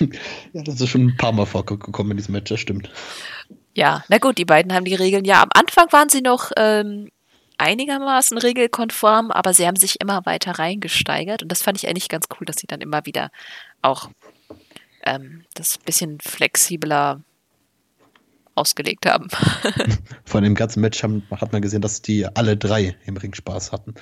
ja, 0.52 0.62
das 0.62 0.80
ist 0.80 0.88
schon 0.88 1.06
ein 1.06 1.16
paar 1.16 1.32
Mal 1.32 1.46
vorgekommen 1.46 2.10
in 2.10 2.16
diesem 2.16 2.32
Match, 2.32 2.48
das 2.48 2.58
stimmt. 2.58 2.90
Ja, 3.74 4.04
na 4.08 4.18
gut, 4.18 4.38
die 4.38 4.44
beiden 4.44 4.74
haben 4.74 4.84
die 4.84 4.94
Regeln. 4.94 5.24
Ja, 5.24 5.40
am 5.40 5.50
Anfang 5.54 5.92
waren 5.92 6.08
sie 6.08 6.20
noch 6.20 6.50
ähm, 6.56 7.10
einigermaßen 7.58 8.36
regelkonform, 8.36 9.30
aber 9.30 9.54
sie 9.54 9.66
haben 9.68 9.76
sich 9.76 10.00
immer 10.00 10.26
weiter 10.26 10.58
reingesteigert. 10.58 11.44
Und 11.44 11.52
das 11.52 11.62
fand 11.62 11.78
ich 11.78 11.88
eigentlich 11.88 12.08
ganz 12.08 12.26
cool, 12.32 12.44
dass 12.44 12.56
sie 12.56 12.66
dann 12.66 12.80
immer 12.80 13.06
wieder 13.06 13.30
auch 13.82 14.10
ähm, 15.06 15.44
das 15.54 15.78
bisschen 15.78 16.18
flexibler 16.20 17.20
ausgelegt 18.54 19.06
haben. 19.06 19.28
Von 20.24 20.44
dem 20.44 20.54
ganzen 20.54 20.80
Match 20.80 21.02
haben, 21.02 21.26
hat 21.30 21.52
man 21.52 21.62
gesehen, 21.62 21.82
dass 21.82 22.02
die 22.02 22.26
alle 22.26 22.56
drei 22.56 22.96
im 23.06 23.16
Ring 23.16 23.34
Spaß 23.34 23.72
hatten. 23.72 23.94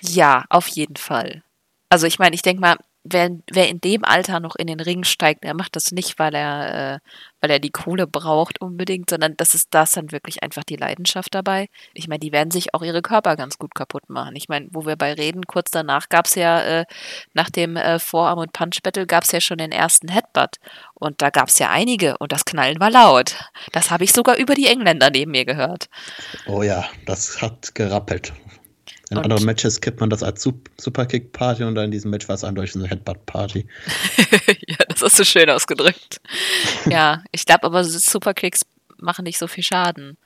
Ja, 0.00 0.44
auf 0.48 0.66
jeden 0.68 0.96
Fall. 0.96 1.42
Also 1.88 2.06
ich 2.06 2.18
meine, 2.18 2.34
ich 2.34 2.42
denke 2.42 2.60
mal, 2.60 2.76
wer, 3.04 3.30
wer 3.50 3.68
in 3.68 3.80
dem 3.80 4.04
Alter 4.04 4.40
noch 4.40 4.56
in 4.56 4.66
den 4.66 4.80
Ring 4.80 5.04
steigt, 5.04 5.44
der 5.44 5.54
macht 5.54 5.76
das 5.76 5.92
nicht, 5.92 6.18
weil 6.18 6.34
er, 6.34 6.94
äh, 6.94 6.98
weil 7.40 7.50
er 7.50 7.58
die 7.58 7.70
Kohle 7.70 8.06
braucht 8.06 8.60
unbedingt, 8.60 9.10
sondern 9.10 9.36
das 9.36 9.54
ist 9.54 9.68
das 9.70 9.92
dann 9.92 10.12
wirklich 10.12 10.42
einfach 10.42 10.64
die 10.64 10.76
Leidenschaft 10.76 11.34
dabei. 11.34 11.68
Ich 11.94 12.08
meine, 12.08 12.20
die 12.20 12.32
werden 12.32 12.50
sich 12.50 12.74
auch 12.74 12.82
ihre 12.82 13.02
Körper 13.02 13.36
ganz 13.36 13.58
gut 13.58 13.74
kaputt 13.74 14.08
machen. 14.10 14.36
Ich 14.36 14.48
meine, 14.48 14.68
wo 14.72 14.84
wir 14.86 14.96
bei 14.96 15.12
reden, 15.14 15.46
kurz 15.46 15.70
danach 15.70 16.08
gab 16.08 16.26
es 16.26 16.34
ja, 16.34 16.80
äh, 16.80 16.84
nach 17.32 17.50
dem 17.50 17.76
äh, 17.76 17.98
Vorarm- 17.98 18.38
und 18.38 18.52
Punch-Battle 18.52 19.06
gab 19.06 19.24
es 19.24 19.32
ja 19.32 19.40
schon 19.40 19.58
den 19.58 19.72
ersten 19.72 20.08
Headbutt. 20.08 20.56
Und 20.94 21.22
da 21.22 21.30
gab 21.30 21.48
es 21.48 21.58
ja 21.58 21.70
einige 21.70 22.18
und 22.18 22.32
das 22.32 22.44
Knallen 22.44 22.80
war 22.80 22.90
laut. 22.90 23.36
Das 23.72 23.90
habe 23.90 24.04
ich 24.04 24.12
sogar 24.12 24.36
über 24.36 24.54
die 24.54 24.66
Engländer 24.66 25.10
neben 25.10 25.30
mir 25.30 25.44
gehört. 25.44 25.88
Oh 26.46 26.62
ja, 26.62 26.84
das 27.06 27.40
hat 27.40 27.74
gerappelt. 27.74 28.32
In 29.10 29.18
und 29.18 29.24
anderen 29.24 29.44
Matches 29.44 29.80
kippt 29.80 30.00
man 30.00 30.08
das 30.08 30.22
als 30.22 30.48
Superkick-Party 30.78 31.64
und 31.64 31.76
in 31.76 31.90
diesem 31.90 32.12
Match 32.12 32.28
war 32.28 32.36
es 32.36 32.44
eindeutig 32.44 32.76
eine 32.76 32.86
Headbutt-Party. 32.86 33.66
ja, 34.68 34.76
das 34.88 35.02
hast 35.02 35.18
du 35.18 35.24
schön 35.24 35.50
ausgedrückt. 35.50 36.20
ja, 36.86 37.24
ich 37.32 37.44
glaube 37.44 37.64
aber 37.64 37.84
Superkicks 37.84 38.62
machen 38.98 39.24
nicht 39.24 39.38
so 39.38 39.48
viel 39.48 39.64
Schaden. 39.64 40.16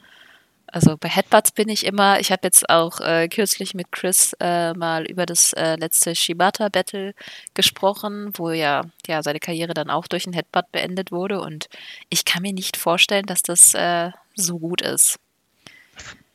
Also 0.66 0.96
bei 0.98 1.08
Headbutts 1.08 1.52
bin 1.52 1.68
ich 1.68 1.86
immer, 1.86 2.20
ich 2.20 2.30
habe 2.32 2.40
jetzt 2.42 2.68
auch 2.68 3.00
äh, 3.00 3.28
kürzlich 3.28 3.74
mit 3.74 3.92
Chris 3.92 4.34
äh, 4.40 4.74
mal 4.74 5.04
über 5.06 5.24
das 5.24 5.52
äh, 5.52 5.76
letzte 5.76 6.14
Shibata-Battle 6.14 7.14
gesprochen, 7.54 8.32
wo 8.34 8.50
ja, 8.50 8.82
ja 9.06 9.22
seine 9.22 9.38
Karriere 9.38 9.72
dann 9.72 9.88
auch 9.88 10.08
durch 10.08 10.26
ein 10.26 10.32
Headbutt 10.32 10.72
beendet 10.72 11.12
wurde 11.12 11.40
und 11.40 11.68
ich 12.10 12.24
kann 12.24 12.42
mir 12.42 12.52
nicht 12.52 12.76
vorstellen, 12.76 13.26
dass 13.26 13.42
das 13.42 13.72
äh, 13.74 14.10
so 14.34 14.58
gut 14.58 14.82
ist. 14.82 15.20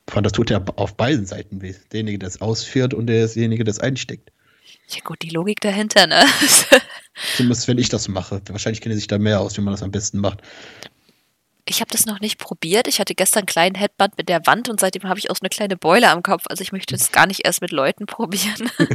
Vor 0.10 0.22
das 0.22 0.32
tut 0.32 0.50
er 0.50 0.64
auf 0.76 0.96
beiden 0.96 1.26
Seiten 1.26 1.62
weh. 1.62 1.74
Derjenige, 1.92 2.20
der 2.20 2.30
es 2.30 2.42
ausführt 2.42 2.94
und 2.94 3.08
derjenige, 3.08 3.64
der 3.64 3.72
es 3.72 3.80
einsteckt. 3.80 4.32
Ja 4.90 5.02
gut, 5.04 5.22
die 5.22 5.30
Logik 5.30 5.62
dahinter, 5.62 6.08
ne? 6.08 6.26
Zumindest 7.36 7.68
wenn 7.68 7.78
ich 7.78 7.90
das 7.90 8.08
mache. 8.08 8.42
Wahrscheinlich 8.50 8.82
kenne 8.82 8.96
sich 8.96 9.08
da 9.08 9.20
mehr 9.20 9.40
aus, 9.40 9.56
wie 9.58 9.62
man 9.62 9.74
das 9.74 9.84
am 9.84 9.92
besten 9.92 10.20
macht. 10.20 10.42
Ich 11.66 11.82
habe 11.82 11.92
das 11.92 12.08
noch 12.08 12.20
nicht 12.20 12.40
probiert. 12.40 12.88
Ich 12.88 13.00
hatte 13.00 13.14
gestern 13.14 13.42
einen 13.42 13.46
kleinen 13.46 13.76
Headband 13.76 14.18
mit 14.18 14.30
der 14.30 14.48
Wand 14.48 14.70
und 14.70 14.80
seitdem 14.80 15.04
habe 15.04 15.20
ich 15.20 15.30
auch 15.30 15.36
so 15.36 15.42
eine 15.42 15.50
kleine 15.50 15.78
Beule 15.78 16.10
am 16.10 16.24
Kopf. 16.24 16.46
Also 16.50 16.64
ich 16.64 16.72
möchte 16.72 16.96
es 16.96 17.12
gar 17.12 17.28
nicht 17.28 17.46
erst 17.46 17.62
mit 17.62 17.72
Leuten 17.72 18.06
probieren. 18.08 18.72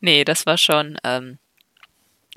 nee, 0.00 0.24
das 0.24 0.46
war 0.46 0.56
schon, 0.56 0.96
ähm, 1.04 1.38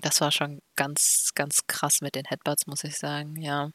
das 0.01 0.21
war 0.21 0.31
schon 0.31 0.61
ganz, 0.75 1.31
ganz 1.35 1.67
krass 1.67 2.01
mit 2.01 2.15
den 2.15 2.25
Headbutts, 2.25 2.67
muss 2.67 2.83
ich 2.83 2.97
sagen, 2.97 3.35
ja. 3.41 3.69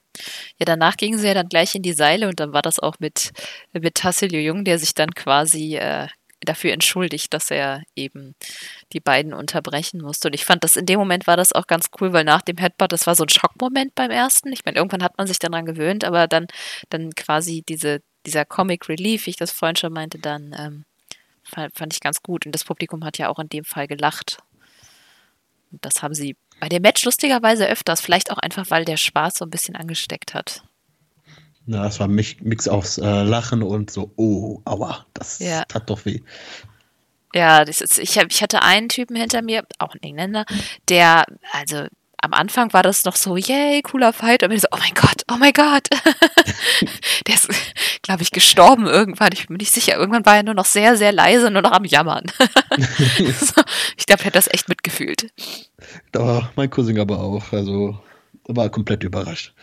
Ja, 0.59 0.65
danach 0.65 0.97
gingen 0.97 1.19
sie 1.19 1.27
ja 1.27 1.35
dann 1.35 1.49
gleich 1.49 1.75
in 1.75 1.83
die 1.83 1.93
Seile 1.93 2.29
und 2.29 2.41
dann 2.41 2.53
war 2.53 2.63
das 2.63 2.79
auch 2.79 2.97
mit, 2.99 3.33
mit 3.73 3.95
Tassilio 3.95 4.41
Jung, 4.41 4.65
der 4.65 4.79
sich 4.79 4.95
dann 4.95 5.15
quasi 5.15 5.77
äh, 5.77 6.09
dafür 6.41 6.73
entschuldigt, 6.73 7.33
dass 7.33 7.51
er 7.51 7.83
eben 7.95 8.35
die 8.93 9.01
beiden 9.01 9.35
unterbrechen 9.35 10.01
musste. 10.01 10.29
Und 10.29 10.35
ich 10.35 10.45
fand 10.45 10.65
das 10.65 10.77
in 10.77 10.87
dem 10.87 10.99
Moment 10.99 11.27
war 11.27 11.37
das 11.37 11.53
auch 11.53 11.67
ganz 11.67 11.89
cool, 12.01 12.13
weil 12.13 12.25
nach 12.25 12.43
dem 12.43 12.57
Headbutt, 12.59 12.93
das 12.93 13.07
war 13.07 13.15
so 13.15 13.25
ein 13.25 13.29
Schockmoment 13.29 13.95
beim 13.95 14.11
ersten. 14.11 14.53
Ich 14.53 14.65
meine, 14.65 14.79
irgendwann 14.79 15.03
hat 15.03 15.19
man 15.19 15.27
sich 15.27 15.39
daran 15.39 15.67
gewöhnt, 15.67 16.05
aber 16.05 16.27
dann, 16.27 16.47
dann 16.91 17.15
quasi 17.15 17.63
diese, 17.69 18.03
dieser 18.27 18.45
Comic 18.45 18.89
Relief, 18.89 19.27
wie 19.27 19.31
ich 19.31 19.37
das 19.37 19.53
vorhin 19.53 19.77
schon 19.77 19.93
meinte, 19.93 20.19
dann 20.19 20.55
ähm, 20.59 20.85
fand, 21.43 21.77
fand 21.77 21.95
ich 21.95 22.01
ganz 22.01 22.23
gut. 22.23 22.47
Und 22.47 22.53
das 22.53 22.65
Publikum 22.65 23.05
hat 23.05 23.19
ja 23.19 23.29
auch 23.29 23.39
in 23.39 23.49
dem 23.49 23.65
Fall 23.65 23.87
gelacht. 23.87 24.39
Das 25.71 26.03
haben 26.03 26.15
sie 26.15 26.37
bei 26.61 26.69
dem 26.69 26.83
Match 26.83 27.05
lustigerweise 27.05 27.67
öfters, 27.67 28.01
vielleicht 28.01 28.31
auch 28.31 28.39
einfach, 28.39 28.71
weil 28.71 28.85
der 28.85 28.97
Spaß 28.97 29.35
so 29.37 29.45
ein 29.45 29.51
bisschen 29.51 29.77
angesteckt 29.77 30.35
hat. 30.35 30.63
Na, 31.67 31.87
es 31.87 31.99
war 31.99 32.07
ein 32.07 32.15
Mix 32.15 32.69
aus 32.69 32.99
äh, 32.99 33.23
Lachen 33.23 33.63
und 33.63 33.91
so, 33.91 34.13
oh, 34.17 34.61
aua, 34.65 35.05
das 35.15 35.41
ja. 35.41 35.65
tat 35.65 35.91
doch 35.91 36.05
weh. 36.05 36.21
Ja, 37.35 37.65
das 37.65 37.81
ist, 37.81 37.99
ich, 37.99 38.17
hab, 38.19 38.31
ich 38.31 38.43
hatte 38.43 38.63
einen 38.63 38.89
Typen 38.89 39.17
hinter 39.17 39.43
mir, 39.43 39.65
auch 39.79 39.93
ein 39.95 40.03
Engländer, 40.03 40.47
der, 40.89 41.27
also 41.53 41.87
am 42.23 42.33
Anfang 42.33 42.73
war 42.73 42.83
das 42.83 43.05
noch 43.05 43.17
so, 43.17 43.37
yay, 43.37 43.83
cooler 43.83 44.13
Fight. 44.13 44.43
Und 44.43 44.51
ich 44.51 44.63
so, 44.63 44.69
oh 44.73 44.79
mein 44.79 44.95
Gott, 44.95 45.23
oh 45.31 45.37
mein 45.39 45.53
Gott. 45.53 45.89
der 47.27 47.35
ist, 47.35 47.49
glaube 48.03 48.23
ich, 48.23 48.31
gestorben 48.31 48.87
irgendwann. 48.87 49.31
Ich 49.33 49.49
bin 49.49 49.57
nicht 49.59 49.73
sicher. 49.73 49.97
Irgendwann 49.97 50.27
war 50.27 50.37
er 50.37 50.43
nur 50.43 50.55
noch 50.55 50.65
sehr, 50.65 50.97
sehr 50.97 51.13
leise, 51.13 51.51
nur 51.51 51.63
noch 51.63 51.73
am 51.73 51.85
Jammern. 51.85 52.25
so, 52.79 53.63
ich 53.97 54.07
glaube, 54.07 54.23
er 54.23 54.27
hat 54.27 54.35
das 54.35 54.53
echt 54.53 54.69
mitgefühlt. 54.69 55.31
Da 56.13 56.51
mein 56.57 56.71
Cousin 56.71 56.99
aber 56.99 57.21
auch. 57.21 57.53
Also, 57.53 57.99
war 58.49 58.69
komplett 58.69 59.05
überrascht. 59.05 59.55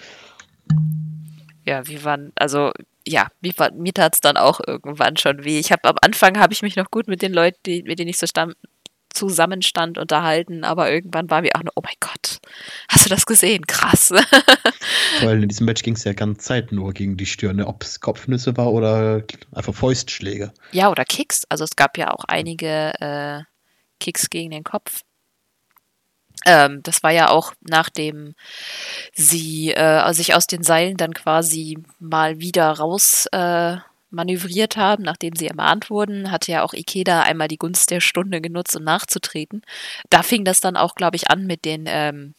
Ja, 1.66 1.88
wir 1.88 2.04
waren, 2.04 2.32
also 2.36 2.72
ja, 3.06 3.28
mir, 3.42 3.54
mir 3.74 3.94
tat 3.94 4.16
es 4.16 4.22
dann 4.22 4.38
auch 4.38 4.60
irgendwann 4.66 5.18
schon 5.18 5.44
weh. 5.44 5.60
Ich 5.60 5.72
habe 5.72 5.90
am 5.90 5.96
Anfang 6.02 6.38
habe 6.40 6.54
ich 6.54 6.62
mich 6.62 6.76
noch 6.76 6.92
gut 6.92 7.08
mit 7.08 7.22
den 7.22 7.34
Leuten, 7.34 7.58
die, 7.66 7.84
mit 7.84 8.00
denen 8.00 8.10
ich 8.10 8.18
so 8.18 8.28
stand, 8.28 8.56
zusammenstand, 9.14 9.98
unterhalten, 9.98 10.64
aber 10.64 10.92
irgendwann 10.92 11.30
war 11.30 11.42
mir 11.42 11.52
auch 11.56 11.64
nur, 11.64 11.74
oh 11.76 11.82
mein 11.84 11.96
Gott, 12.00 12.40
hast 12.90 13.06
du 13.06 13.10
das 13.10 13.26
gesehen? 13.26 13.66
Krass. 13.68 14.08
Vor 15.20 15.30
allem 15.30 15.44
in 15.44 15.50
diesem 15.50 15.66
Match 15.66 15.84
ging 15.84 15.96
es 15.96 16.04
ja 16.04 16.14
ganz 16.14 16.44
Zeit 16.44 16.72
nur 16.72 16.94
gegen 16.94 17.18
die 17.18 17.26
Stirne, 17.26 17.68
ob 17.68 17.84
es 17.84 18.00
Kopfnüsse 18.00 18.58
war 18.58 18.72
oder 18.72 19.24
einfach 19.52 19.74
Fäustschläge. 19.74 20.52
Ja, 20.72 20.90
oder 20.90 21.06
Kicks. 21.06 21.46
Also 21.50 21.64
es 21.64 21.76
gab 21.76 21.98
ja 21.98 22.12
auch 22.12 22.26
einige 22.26 22.94
äh, 23.00 23.44
Kicks 24.00 24.30
gegen 24.30 24.52
den 24.52 24.64
Kopf. 24.64 25.02
Ähm, 26.46 26.82
das 26.84 27.04
war 27.04 27.12
ja 27.12 27.30
auch 27.30 27.54
nachdem 27.62 28.36
sie 29.14 29.72
äh, 29.72 30.14
sich 30.14 30.34
aus 30.34 30.48
den 30.48 30.64
Seilen 30.64 30.98
dann 30.98 31.14
quasi 31.14 31.78
mal 32.00 32.40
wieder 32.40 32.70
raus 32.72 33.28
äh, 33.32 33.78
manövriert 34.14 34.78
haben, 34.78 35.04
nachdem 35.04 35.36
sie 35.36 35.48
ermahnt 35.48 35.90
wurden, 35.90 36.32
hatte 36.32 36.52
ja 36.52 36.64
auch 36.64 36.74
Ikeda 36.74 37.24
einmal 37.24 37.48
die 37.48 37.58
Gunst 37.58 37.92
der 37.92 38.00
Stunde 38.00 38.42
genutzt, 38.42 38.76
um 38.76 38.84
nachzutreten. 38.84 39.62
Da 40.10 40.24
fing 40.24 40.46
das 40.46 40.62
dann 40.62 40.78
auch, 40.78 40.96
glaube 40.96 41.16
ich, 41.16 41.30
an 41.30 41.46
mit 41.46 41.66
den 41.66 41.86
ähm, 41.88 42.36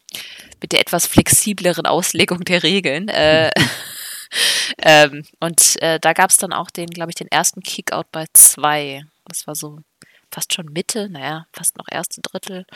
mit 0.60 0.72
der 0.72 0.80
etwas 0.80 1.06
flexibleren 1.06 1.86
Auslegung 1.86 2.40
der 2.40 2.62
Regeln. 2.62 3.08
Äh, 3.08 3.50
ähm, 4.82 5.24
und 5.40 5.80
äh, 5.82 5.98
da 6.00 6.12
gab 6.12 6.30
es 6.30 6.36
dann 6.36 6.52
auch 6.52 6.70
den, 6.70 6.86
glaube 6.86 7.10
ich, 7.10 7.16
den 7.16 7.28
ersten 7.28 7.60
Kickout 7.60 8.06
bei 8.12 8.26
zwei. 8.32 9.04
Das 9.26 9.46
war 9.46 9.54
so 9.54 9.80
fast 10.34 10.52
schon 10.52 10.66
Mitte, 10.66 11.08
naja, 11.08 11.46
fast 11.52 11.78
noch 11.78 11.86
erste 11.90 12.20
Drittel. 12.20 12.66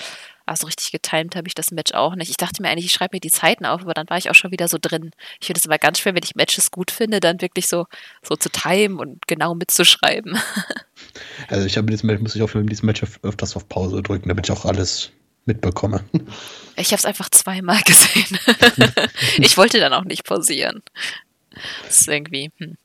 Also 0.46 0.66
richtig 0.66 0.92
getimt 0.92 1.36
habe 1.36 1.48
ich 1.48 1.54
das 1.54 1.72
Match 1.72 1.92
auch 1.92 2.14
nicht. 2.14 2.30
Ich 2.30 2.36
dachte 2.36 2.62
mir 2.62 2.68
eigentlich, 2.68 2.86
ich 2.86 2.92
schreibe 2.92 3.16
mir 3.16 3.20
die 3.20 3.30
Zeiten 3.30 3.66
auf, 3.66 3.82
aber 3.82 3.94
dann 3.94 4.08
war 4.08 4.16
ich 4.16 4.30
auch 4.30 4.34
schon 4.34 4.52
wieder 4.52 4.68
so 4.68 4.78
drin. 4.80 5.10
Ich 5.40 5.46
finde 5.48 5.58
es 5.58 5.66
aber 5.66 5.78
ganz 5.78 5.98
schwer, 5.98 6.14
wenn 6.14 6.22
ich 6.22 6.36
Matches 6.36 6.70
gut 6.70 6.90
finde, 6.90 7.20
dann 7.20 7.40
wirklich 7.40 7.66
so, 7.66 7.86
so 8.22 8.36
zu 8.36 8.48
timen 8.48 8.98
und 8.98 9.26
genau 9.26 9.54
mitzuschreiben. 9.54 10.38
Also 11.48 11.64
ich 11.64 11.76
habe 11.76 11.86
dieses 11.86 12.02
Match, 12.02 12.20
muss 12.20 12.34
ich 12.34 12.42
auch 12.42 12.48
für 12.48 12.62
dieses 12.62 12.82
Match 12.82 13.02
öfters 13.22 13.56
auf 13.56 13.68
Pause 13.68 14.02
drücken, 14.02 14.28
damit 14.28 14.46
ich 14.46 14.52
auch 14.52 14.64
alles 14.64 15.12
mitbekomme. 15.46 16.04
Ich 16.76 16.88
habe 16.88 16.98
es 16.98 17.04
einfach 17.04 17.30
zweimal 17.30 17.80
gesehen. 17.84 18.38
ich 19.38 19.56
wollte 19.56 19.78
dann 19.78 19.94
auch 19.94 20.04
nicht 20.04 20.24
pausieren. 20.24 20.82
Das 21.84 22.00
ist 22.00 22.08
irgendwie, 22.08 22.50
hm. 22.58 22.76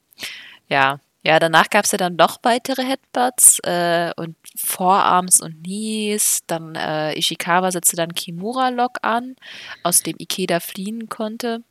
ja, 0.70 1.00
ja, 1.24 1.40
danach 1.40 1.70
gab 1.70 1.86
es 1.86 1.92
ja 1.94 1.98
dann 1.98 2.18
noch 2.18 2.40
weitere 2.44 2.84
Headbutts 2.84 3.60
äh, 3.60 4.12
und 4.18 4.36
Vorarms 4.58 5.42
und 5.42 5.64
Knees. 5.64 6.44
Dann 6.48 6.76
äh, 6.76 7.18
Ishikawa 7.18 7.72
setzte 7.72 7.96
dann 7.96 8.14
Kimura-Lock 8.14 8.98
an, 9.02 9.38
aus 9.84 10.04
dem 10.04 10.16
Ikeda 10.20 10.60
fliehen 10.60 11.08
konnte. 11.08 11.64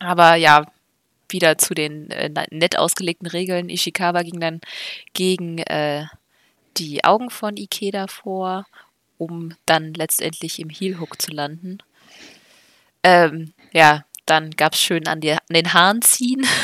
Aber 0.00 0.36
ja, 0.36 0.64
wieder 1.28 1.58
zu 1.58 1.74
den 1.74 2.10
äh, 2.10 2.30
nett 2.50 2.78
ausgelegten 2.78 3.28
Regeln. 3.28 3.68
Ishikawa 3.68 4.22
ging 4.22 4.40
dann 4.40 4.60
gegen 5.12 5.58
äh, 5.58 6.06
die 6.78 7.04
Augen 7.04 7.28
von 7.28 7.58
Ikeda 7.58 8.06
vor, 8.06 8.66
um 9.18 9.54
dann 9.66 9.92
letztendlich 9.92 10.58
im 10.58 10.70
Heel-Hook 10.70 11.20
zu 11.20 11.30
landen. 11.30 11.78
Ähm, 13.02 13.52
ja, 13.72 14.04
dann 14.24 14.50
gab 14.52 14.72
es 14.74 14.80
schön 14.80 15.06
an, 15.06 15.20
die, 15.20 15.32
an 15.32 15.40
den 15.50 15.74
Haaren 15.74 16.00
ziehen. 16.00 16.46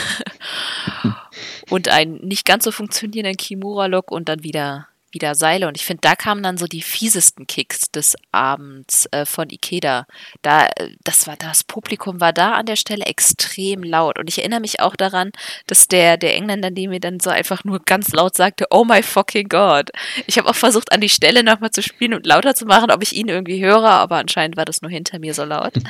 und 1.70 1.88
ein 1.88 2.14
nicht 2.16 2.44
ganz 2.44 2.64
so 2.64 2.72
funktionierenden 2.72 3.36
Kimura-Look 3.36 4.10
und 4.10 4.28
dann 4.28 4.42
wieder, 4.42 4.88
wieder 5.12 5.34
Seile. 5.34 5.68
Und 5.68 5.76
ich 5.76 5.84
finde, 5.84 6.00
da 6.02 6.16
kamen 6.16 6.42
dann 6.42 6.56
so 6.56 6.66
die 6.66 6.82
fiesesten 6.82 7.46
Kicks 7.46 7.90
des 7.90 8.16
Abends 8.32 9.06
äh, 9.12 9.24
von 9.24 9.50
Ikeda. 9.50 10.06
Da, 10.42 10.68
das 11.04 11.26
war, 11.26 11.36
das 11.36 11.64
Publikum 11.64 12.20
war 12.20 12.32
da 12.32 12.52
an 12.52 12.66
der 12.66 12.76
Stelle 12.76 13.04
extrem 13.06 13.82
laut. 13.82 14.18
Und 14.18 14.28
ich 14.28 14.38
erinnere 14.38 14.60
mich 14.60 14.80
auch 14.80 14.96
daran, 14.96 15.30
dass 15.66 15.88
der, 15.88 16.16
der 16.16 16.34
Engländer, 16.34 16.70
dem 16.70 16.90
mir 16.90 17.00
dann 17.00 17.20
so 17.20 17.30
einfach 17.30 17.64
nur 17.64 17.80
ganz 17.80 18.12
laut 18.12 18.36
sagte, 18.36 18.66
oh 18.70 18.84
my 18.84 19.02
fucking 19.02 19.48
God. 19.48 19.90
Ich 20.26 20.38
habe 20.38 20.48
auch 20.48 20.54
versucht, 20.54 20.92
an 20.92 21.00
die 21.00 21.08
Stelle 21.08 21.42
nochmal 21.42 21.70
zu 21.70 21.82
spielen 21.82 22.14
und 22.14 22.26
lauter 22.26 22.54
zu 22.54 22.66
machen, 22.66 22.90
ob 22.90 23.02
ich 23.02 23.14
ihn 23.14 23.28
irgendwie 23.28 23.64
höre, 23.64 23.90
aber 23.90 24.16
anscheinend 24.16 24.56
war 24.56 24.64
das 24.64 24.82
nur 24.82 24.90
hinter 24.90 25.18
mir 25.18 25.34
so 25.34 25.44
laut. 25.44 25.74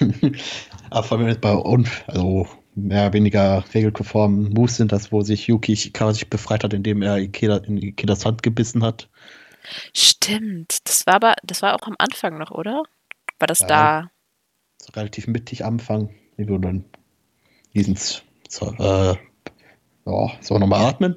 aber 0.90 1.02
vor 1.02 1.18
allem 1.18 1.40
bei 1.40 1.54
uns, 1.54 1.88
also 2.06 2.48
mehr 2.82 3.02
oder 3.02 3.12
weniger 3.12 3.64
regelkonformen 3.74 4.52
Moves 4.52 4.76
sind 4.76 4.92
das, 4.92 5.12
wo 5.12 5.22
sich 5.22 5.46
Yuki 5.46 5.72
Ishikawa 5.72 6.12
sich 6.12 6.30
befreit 6.30 6.64
hat, 6.64 6.72
indem 6.72 7.02
er 7.02 7.18
Ikeda 7.18 7.58
in 7.58 7.78
Ikedas 7.78 8.24
Hand 8.24 8.42
gebissen 8.42 8.82
hat. 8.82 9.08
Stimmt. 9.94 10.78
Das 10.88 11.06
war 11.06 11.14
aber, 11.14 11.34
das 11.42 11.62
war 11.62 11.74
auch 11.74 11.86
am 11.86 11.96
Anfang 11.98 12.38
noch, 12.38 12.50
oder? 12.50 12.82
War 13.38 13.46
das 13.46 13.60
ja, 13.60 13.66
da? 13.66 14.10
So 14.80 14.92
relativ 14.92 15.26
mittig 15.26 15.64
Anfang. 15.64 16.14
Wie 16.36 16.48
wir 16.48 16.58
dann 16.58 16.84
diesen 17.74 17.96
so, 18.48 18.72
äh, 18.78 19.16
ja, 20.06 20.30
so 20.40 20.58
nochmal 20.58 20.86
atmen. 20.86 21.16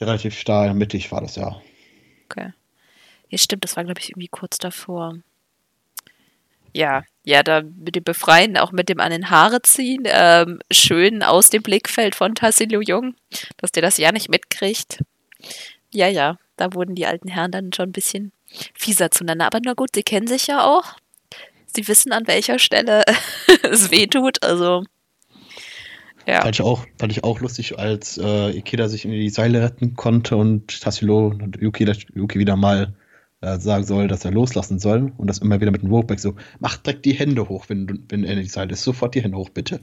Relativ 0.00 0.38
steil, 0.38 0.74
mittig 0.74 1.12
war 1.12 1.20
das 1.20 1.36
ja. 1.36 1.60
Okay. 2.24 2.52
Ja, 3.28 3.38
stimmt, 3.38 3.64
das 3.64 3.76
war, 3.76 3.84
glaube 3.84 4.00
ich, 4.00 4.10
irgendwie 4.10 4.28
kurz 4.28 4.58
davor 4.58 5.18
ja, 6.72 7.04
ja, 7.24 7.42
da 7.42 7.62
mit 7.62 7.94
dem 7.94 8.04
Befreien, 8.04 8.56
auch 8.56 8.72
mit 8.72 8.88
dem 8.88 8.98
an 8.98 9.10
den 9.10 9.30
Haare 9.30 9.62
ziehen, 9.62 10.02
ähm, 10.06 10.60
schön 10.72 11.22
aus 11.22 11.50
dem 11.50 11.62
Blickfeld 11.62 12.14
von 12.14 12.34
Tassilo 12.34 12.80
Jung, 12.80 13.14
dass 13.58 13.70
der 13.70 13.82
das 13.82 13.98
ja 13.98 14.10
nicht 14.10 14.28
mitkriegt. 14.28 14.98
Ja, 15.90 16.08
ja, 16.08 16.38
da 16.56 16.74
wurden 16.74 16.94
die 16.94 17.06
alten 17.06 17.28
Herren 17.28 17.52
dann 17.52 17.72
schon 17.72 17.90
ein 17.90 17.92
bisschen 17.92 18.32
fieser 18.74 19.10
zueinander. 19.10 19.46
Aber 19.46 19.60
na 19.62 19.74
gut, 19.74 19.90
sie 19.94 20.02
kennen 20.02 20.26
sich 20.26 20.46
ja 20.46 20.64
auch. 20.64 20.96
Sie 21.66 21.86
wissen, 21.88 22.12
an 22.12 22.26
welcher 22.26 22.58
Stelle 22.58 23.04
es 23.62 23.90
weh 23.90 24.06
tut, 24.06 24.42
also. 24.42 24.84
Ja. 26.26 26.42
Fand 26.42 26.56
ich 26.56 26.62
auch, 26.62 26.86
fand 26.98 27.12
ich 27.12 27.24
auch 27.24 27.40
lustig, 27.40 27.78
als 27.78 28.16
äh, 28.18 28.50
Ikeda 28.50 28.88
sich 28.88 29.04
in 29.04 29.10
die 29.10 29.30
Seile 29.30 29.62
retten 29.62 29.94
konnte 29.96 30.36
und 30.36 30.80
Tassilo 30.80 31.28
und 31.28 31.60
Yuki, 31.60 31.90
Yuki 32.14 32.38
wieder 32.38 32.56
mal 32.56 32.94
äh, 33.42 33.58
sagen 33.58 33.84
soll, 33.84 34.08
dass 34.08 34.24
er 34.24 34.30
loslassen 34.30 34.78
soll 34.78 35.12
und 35.16 35.26
das 35.26 35.38
immer 35.38 35.60
wieder 35.60 35.72
mit 35.72 35.82
dem 35.82 35.90
Ropeback 35.90 36.20
so, 36.20 36.36
mach 36.60 36.76
direkt 36.76 37.04
die 37.04 37.12
Hände 37.12 37.48
hoch, 37.48 37.64
wenn, 37.68 38.04
wenn 38.08 38.24
er 38.24 38.34
in 38.34 38.42
die 38.42 38.48
Seile 38.48 38.72
ist, 38.72 38.84
sofort 38.84 39.14
die 39.14 39.22
Hände 39.22 39.36
hoch, 39.36 39.50
bitte. 39.50 39.80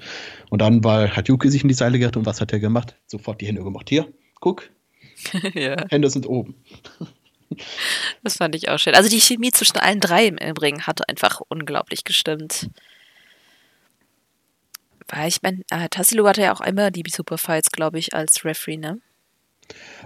Und 0.50 0.62
dann 0.62 0.84
war, 0.84 1.16
hat 1.16 1.28
Yuki 1.28 1.50
sich 1.50 1.64
in 1.64 1.68
die 1.68 1.74
Seile 1.74 2.00
gerettet 2.00 2.18
und 2.18 2.26
was 2.26 2.42
hat 2.42 2.54
er 2.54 2.60
gemacht? 2.60 2.96
Sofort 3.06 3.42
die 3.42 3.48
Hände 3.48 3.64
gemacht. 3.64 3.90
Hier, 3.90 4.08
guck. 4.40 4.70
ja. 5.54 5.76
Hände 5.90 6.10
sind 6.10 6.26
oben. 6.26 6.56
das 8.24 8.38
fand 8.38 8.56
ich 8.56 8.70
auch 8.70 8.80
schön. 8.80 8.96
Also 8.96 9.10
die 9.10 9.20
Chemie 9.20 9.52
zwischen 9.52 9.78
allen 9.78 10.00
drei 10.00 10.28
im 10.28 10.38
Übrigen 10.38 10.88
hat 10.88 11.08
einfach 11.10 11.42
unglaublich 11.50 12.06
gestimmt. 12.06 12.70
Weil 15.10 15.28
ich 15.28 15.42
meine, 15.42 15.64
äh, 15.70 15.90
Tassilo 15.90 16.26
hatte 16.28 16.44
ja 16.44 16.54
auch 16.54 16.62
immer 16.62 16.92
die 16.92 17.04
Superfights, 17.10 17.72
glaube 17.72 18.00
ich, 18.00 18.14
als 18.14 18.46
Referee, 18.46 18.78
ne? 18.78 19.00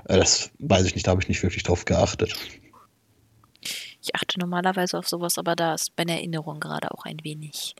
Äh, 0.06 0.18
das 0.18 0.52
weiß 0.60 0.86
ich 0.86 0.96
nicht, 0.96 1.06
da 1.06 1.12
habe 1.12 1.22
ich 1.22 1.28
nicht 1.28 1.44
wirklich 1.44 1.64
drauf 1.64 1.86
geachtet. 1.86 2.36
Ich 4.04 4.16
achte 4.16 4.40
normalerweise 4.40 4.98
auf 4.98 5.08
sowas, 5.08 5.38
aber 5.38 5.56
da 5.56 5.74
ist 5.76 5.94
meine 5.98 6.14
Erinnerung 6.14 6.60
gerade 6.60 6.92
auch 6.92 7.06
ein 7.06 7.24
wenig, 7.24 7.76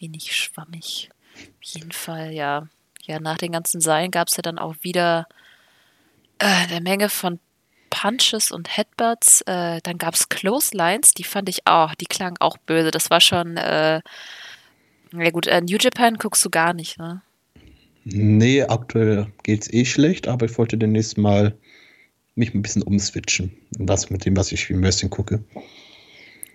wenig 0.00 0.34
schwammig. 0.34 1.08
Auf 1.34 1.62
jeden 1.62 1.92
Fall, 1.92 2.32
ja. 2.32 2.68
Ja, 3.04 3.20
nach 3.20 3.38
den 3.38 3.52
ganzen 3.52 3.80
Seilen 3.80 4.10
gab 4.10 4.28
es 4.28 4.36
ja 4.36 4.42
dann 4.42 4.58
auch 4.58 4.74
wieder 4.82 5.28
äh, 6.38 6.46
eine 6.46 6.80
Menge 6.80 7.08
von 7.08 7.38
Punches 7.90 8.50
und 8.50 8.76
Headbutts. 8.76 9.42
Äh, 9.42 9.80
dann 9.82 9.98
gab 9.98 10.14
es 10.14 10.28
Clotheslines, 10.28 11.12
die 11.12 11.24
fand 11.24 11.48
ich 11.48 11.66
auch, 11.66 11.94
die 11.94 12.06
klangen 12.06 12.36
auch 12.40 12.58
böse. 12.58 12.90
Das 12.90 13.10
war 13.10 13.20
schon, 13.20 13.56
äh, 13.56 14.00
ja 15.12 15.30
gut, 15.30 15.46
äh, 15.46 15.60
New 15.60 15.78
Japan 15.80 16.16
guckst 16.16 16.44
du 16.44 16.50
gar 16.50 16.74
nicht, 16.74 16.98
ne? 16.98 17.22
Nee, 18.04 18.62
aktuell 18.62 19.32
geht's 19.42 19.72
eh 19.72 19.84
schlecht, 19.84 20.28
aber 20.28 20.46
ich 20.46 20.58
wollte 20.58 20.76
demnächst 20.76 21.18
mal 21.18 21.56
mich 22.38 22.54
ein 22.54 22.62
bisschen 22.62 22.82
umswitchen. 22.82 23.52
Was 23.78 24.10
mit 24.10 24.24
dem, 24.24 24.36
was 24.36 24.52
ich 24.52 24.68
wie 24.68 24.74
Möschen 24.74 25.10
gucke. 25.10 25.42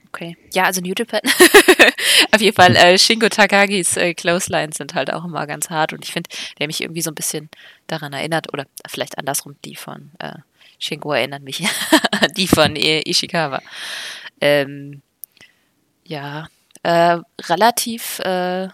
Okay. 0.08 0.38
Ja, 0.54 0.66
also 0.66 0.80
New 0.80 0.94
Japan. 0.96 1.22
Auf 2.32 2.40
jeden 2.40 2.56
Fall, 2.56 2.76
äh, 2.76 3.00
Shingo 3.00 3.30
Takagis 3.30 3.98
äh, 3.98 4.14
Clotheslines 4.14 4.78
sind 4.78 4.94
halt 4.94 5.12
auch 5.12 5.26
immer 5.26 5.48
ganz 5.48 5.72
hart 5.72 5.92
und 5.92 6.06
ich 6.06 6.12
finde, 6.12 6.30
der 6.60 6.68
mich 6.68 6.82
irgendwie 6.82 7.02
so 7.02 7.10
ein 7.10 7.16
bisschen 7.16 7.50
daran 7.88 8.14
erinnert, 8.14 8.54
oder 8.54 8.66
vielleicht 8.88 9.18
andersrum, 9.18 9.56
die 9.66 9.76
von 9.76 10.12
äh, 10.20 10.36
Shingo 10.78 11.14
erinnern 11.14 11.44
mich 11.44 11.64
die 12.38 12.48
von 12.48 12.76
Ishikawa. 12.76 13.62
Ähm, 14.40 15.02
ja, 16.06 16.48
äh, 16.84 17.18
relativ 17.42 18.20
äh, 18.20 18.68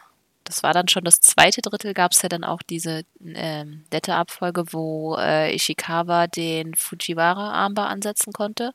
das 0.49 0.63
war 0.63 0.73
dann 0.73 0.87
schon 0.87 1.03
das 1.03 1.21
zweite 1.21 1.61
Drittel, 1.61 1.93
gab 1.93 2.11
es 2.11 2.23
ja 2.23 2.29
dann 2.29 2.43
auch 2.43 2.63
diese 2.63 3.03
ähm, 3.23 3.85
nette 3.91 4.15
Abfolge, 4.15 4.73
wo 4.73 5.15
äh, 5.15 5.53
Ishikawa 5.53 6.25
den 6.25 6.73
Fujiwara-Armbar 6.73 7.87
ansetzen 7.87 8.33
konnte 8.33 8.71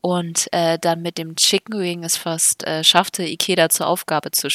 und 0.00 0.48
äh, 0.50 0.76
dann 0.76 1.00
mit 1.00 1.16
dem 1.16 1.36
Chicken 1.36 1.78
Wing 1.78 2.02
es 2.02 2.16
fast 2.16 2.66
äh, 2.66 2.82
schaffte, 2.82 3.22
Ikeda 3.22 3.68
zur 3.68 3.86
Aufgabe 3.86 4.32
zu 4.32 4.48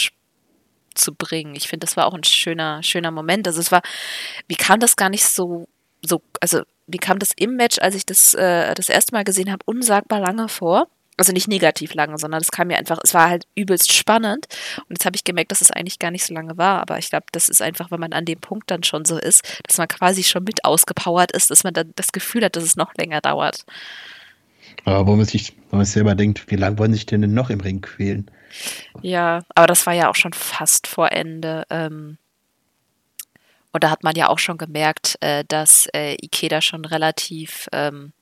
zu 0.95 1.15
bringen. 1.15 1.55
Ich 1.55 1.69
finde, 1.69 1.85
das 1.85 1.95
war 1.95 2.07
auch 2.07 2.13
ein 2.13 2.25
schöner, 2.25 2.83
schöner 2.83 3.09
Moment. 3.09 3.47
Also 3.47 3.61
es 3.61 3.71
war, 3.71 3.81
wie 4.47 4.55
kam 4.55 4.79
das 4.79 4.95
gar 4.95 5.09
nicht 5.09 5.25
so, 5.25 5.67
so, 6.03 6.21
also 6.41 6.61
wie 6.87 6.99
kam 6.99 7.19
das 7.19 7.31
im 7.37 7.55
Match, 7.55 7.79
als 7.79 7.95
ich 7.95 8.05
das 8.05 8.33
äh, 8.33 8.75
das 8.75 8.89
erste 8.89 9.15
Mal 9.15 9.23
gesehen 9.23 9.49
habe, 9.49 9.63
unsagbar 9.65 10.19
lange 10.19 10.49
vor 10.49 10.87
also 11.17 11.31
nicht 11.31 11.47
negativ 11.47 11.93
lange, 11.93 12.17
sondern 12.17 12.41
es 12.41 12.51
kam 12.51 12.67
mir 12.67 12.77
einfach, 12.77 12.99
es 13.03 13.13
war 13.13 13.29
halt 13.29 13.45
übelst 13.55 13.93
spannend. 13.93 14.47
Und 14.89 14.91
jetzt 14.97 15.05
habe 15.05 15.15
ich 15.15 15.23
gemerkt, 15.23 15.51
dass 15.51 15.61
es 15.61 15.71
eigentlich 15.71 15.99
gar 15.99 16.11
nicht 16.11 16.25
so 16.25 16.33
lange 16.33 16.57
war. 16.57 16.81
Aber 16.81 16.97
ich 16.97 17.09
glaube, 17.09 17.25
das 17.31 17.49
ist 17.49 17.61
einfach, 17.61 17.91
wenn 17.91 17.99
man 17.99 18.13
an 18.13 18.25
dem 18.25 18.39
Punkt 18.39 18.71
dann 18.71 18.83
schon 18.83 19.05
so 19.05 19.17
ist, 19.17 19.61
dass 19.67 19.77
man 19.77 19.87
quasi 19.87 20.23
schon 20.23 20.43
mit 20.43 20.65
ausgepowert 20.65 21.31
ist, 21.31 21.51
dass 21.51 21.63
man 21.63 21.73
dann 21.73 21.91
das 21.95 22.11
Gefühl 22.11 22.43
hat, 22.43 22.55
dass 22.55 22.63
es 22.63 22.75
noch 22.75 22.93
länger 22.95 23.21
dauert. 23.21 23.65
Aber 24.85 25.07
wo 25.07 25.15
man 25.15 25.25
sich, 25.25 25.53
wo 25.69 25.77
man 25.77 25.85
sich 25.85 25.93
selber 25.93 26.15
denkt, 26.15 26.49
wie 26.49 26.55
lange 26.55 26.77
wollen 26.79 26.93
sich 26.93 27.05
denn, 27.05 27.21
denn 27.21 27.33
noch 27.33 27.49
im 27.49 27.61
Ring 27.61 27.81
quälen? 27.81 28.29
Ja, 29.01 29.43
aber 29.55 29.67
das 29.67 29.85
war 29.85 29.93
ja 29.93 30.09
auch 30.09 30.15
schon 30.15 30.33
fast 30.33 30.87
vor 30.87 31.11
Ende. 31.11 31.65
Ähm, 31.69 32.17
und 33.71 33.83
da 33.83 33.89
hat 33.89 34.03
man 34.03 34.15
ja 34.15 34.29
auch 34.29 34.39
schon 34.39 34.57
gemerkt, 34.57 35.17
äh, 35.21 35.43
dass 35.47 35.87
äh, 35.93 36.15
Ikeda 36.21 36.61
schon 36.61 36.85
relativ 36.85 37.67
ähm, 37.71 38.13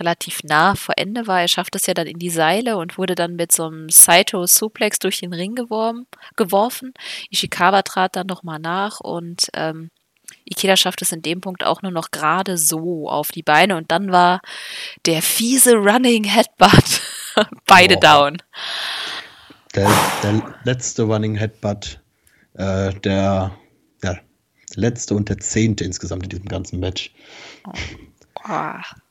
relativ 0.00 0.42
nah 0.44 0.74
vor 0.74 0.94
Ende 0.96 1.26
war. 1.26 1.40
Er 1.40 1.48
schafft 1.48 1.76
es 1.76 1.86
ja 1.86 1.94
dann 1.94 2.06
in 2.06 2.18
die 2.18 2.30
Seile 2.30 2.76
und 2.76 2.98
wurde 2.98 3.14
dann 3.14 3.36
mit 3.36 3.52
so 3.52 3.66
einem 3.66 3.88
Saito-Suplex 3.88 4.98
durch 4.98 5.20
den 5.20 5.32
Ring 5.32 5.54
geworfen. 5.54 6.06
geworfen. 6.36 6.94
Ishikawa 7.30 7.82
trat 7.82 8.16
dann 8.16 8.26
nochmal 8.26 8.58
nach 8.58 9.00
und 9.00 9.48
ähm, 9.54 9.90
Ikeda 10.44 10.76
schafft 10.76 11.02
es 11.02 11.12
in 11.12 11.22
dem 11.22 11.40
Punkt 11.40 11.64
auch 11.64 11.82
nur 11.82 11.92
noch 11.92 12.10
gerade 12.10 12.56
so 12.56 13.08
auf 13.08 13.30
die 13.30 13.42
Beine 13.42 13.76
und 13.76 13.90
dann 13.90 14.12
war 14.12 14.40
der 15.04 15.22
fiese 15.22 15.74
Running 15.74 16.24
Headbutt 16.24 17.02
beide 17.66 17.96
oh. 17.96 18.00
down. 18.00 18.42
Der, 19.74 19.90
der, 20.22 20.54
letzte 20.64 21.02
Running 21.02 21.34
Headbutt, 21.34 22.00
äh, 22.54 22.92
der, 22.94 23.52
ja, 24.02 24.16
letzte 24.74 25.14
und 25.14 25.28
der 25.28 25.38
zehnte 25.38 25.84
insgesamt 25.84 26.24
in 26.24 26.28
diesem 26.30 26.46
ganzen 26.46 26.80
Match. 26.80 27.12
Oh. 27.66 27.72
Oh. 28.48 29.05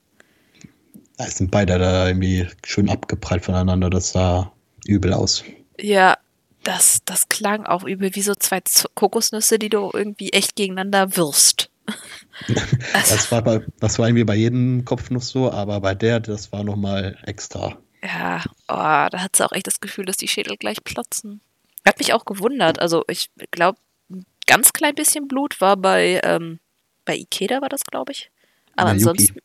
Da 1.17 1.25
sind 1.25 1.51
beide 1.51 1.79
da 1.79 2.07
irgendwie 2.07 2.47
schön 2.65 2.89
abgeprallt 2.89 3.45
voneinander. 3.45 3.89
Das 3.89 4.11
sah 4.11 4.51
übel 4.85 5.13
aus. 5.13 5.43
Ja, 5.79 6.17
das, 6.63 6.99
das 7.05 7.29
klang 7.29 7.65
auch 7.65 7.83
übel 7.83 8.15
wie 8.15 8.21
so 8.21 8.33
zwei 8.35 8.61
Kokosnüsse, 8.95 9.59
die 9.59 9.69
du 9.69 9.91
irgendwie 9.93 10.31
echt 10.31 10.55
gegeneinander 10.55 11.15
wirst. 11.15 11.69
das, 12.93 13.31
war 13.31 13.43
bei, 13.43 13.61
das 13.79 13.99
war 13.99 14.07
irgendwie 14.07 14.23
bei 14.23 14.35
jedem 14.35 14.83
Kopfnuss 14.83 15.29
so, 15.29 15.51
aber 15.51 15.79
bei 15.79 15.93
der, 15.93 16.19
das 16.19 16.51
war 16.51 16.63
nochmal 16.63 17.17
extra. 17.23 17.77
Ja, 18.03 18.43
oh, 18.67 19.07
da 19.09 19.19
hat 19.19 19.35
sie 19.35 19.45
auch 19.45 19.51
echt 19.51 19.67
das 19.67 19.79
Gefühl, 19.79 20.05
dass 20.05 20.17
die 20.17 20.27
Schädel 20.27 20.57
gleich 20.57 20.83
platzen. 20.83 21.41
Hat 21.85 21.99
mich 21.99 22.13
auch 22.13 22.25
gewundert. 22.25 22.79
Also 22.79 23.03
ich 23.07 23.29
glaube, 23.51 23.77
ein 24.09 24.25
ganz 24.47 24.73
klein 24.73 24.95
bisschen 24.95 25.27
Blut 25.27 25.61
war 25.61 25.77
bei, 25.77 26.19
ähm, 26.23 26.59
bei 27.05 27.15
Ikeda 27.15 27.61
war 27.61 27.69
das, 27.69 27.85
glaube 27.85 28.11
ich. 28.11 28.31
Aber 28.75 28.87
Na, 28.87 28.91
ansonsten. 28.91 29.39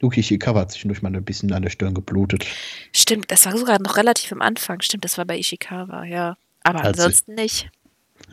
Yuki 0.00 0.20
Ishikawa 0.20 0.60
hat 0.60 0.72
zwischendurch 0.72 1.02
mal 1.02 1.14
ein 1.14 1.24
bisschen 1.24 1.52
an 1.52 1.62
der 1.62 1.70
Stirn 1.70 1.94
geblutet. 1.94 2.46
Stimmt, 2.92 3.30
das 3.30 3.46
war 3.46 3.56
sogar 3.56 3.80
noch 3.80 3.96
relativ 3.96 4.32
am 4.32 4.42
Anfang. 4.42 4.80
Stimmt, 4.82 5.04
das 5.04 5.16
war 5.18 5.24
bei 5.24 5.38
Ishikawa, 5.38 6.04
ja. 6.04 6.36
Aber 6.62 6.80
hat 6.80 6.86
ansonsten 6.86 7.36
sie, 7.36 7.42
nicht. 7.42 7.70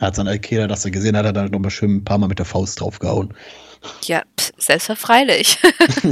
Hat 0.00 0.18
an 0.18 0.26
Ikeda, 0.26 0.66
dass 0.66 0.84
er 0.84 0.90
gesehen 0.90 1.16
hat, 1.16 1.24
hat 1.24 1.36
er 1.36 1.48
nochmal 1.48 1.70
schön 1.70 1.96
ein 1.96 2.04
paar 2.04 2.18
Mal 2.18 2.28
mit 2.28 2.38
der 2.38 2.46
Faust 2.46 2.80
draufgehauen. 2.80 3.34
Ja, 4.04 4.22
selbstverfreilich. 4.56 5.58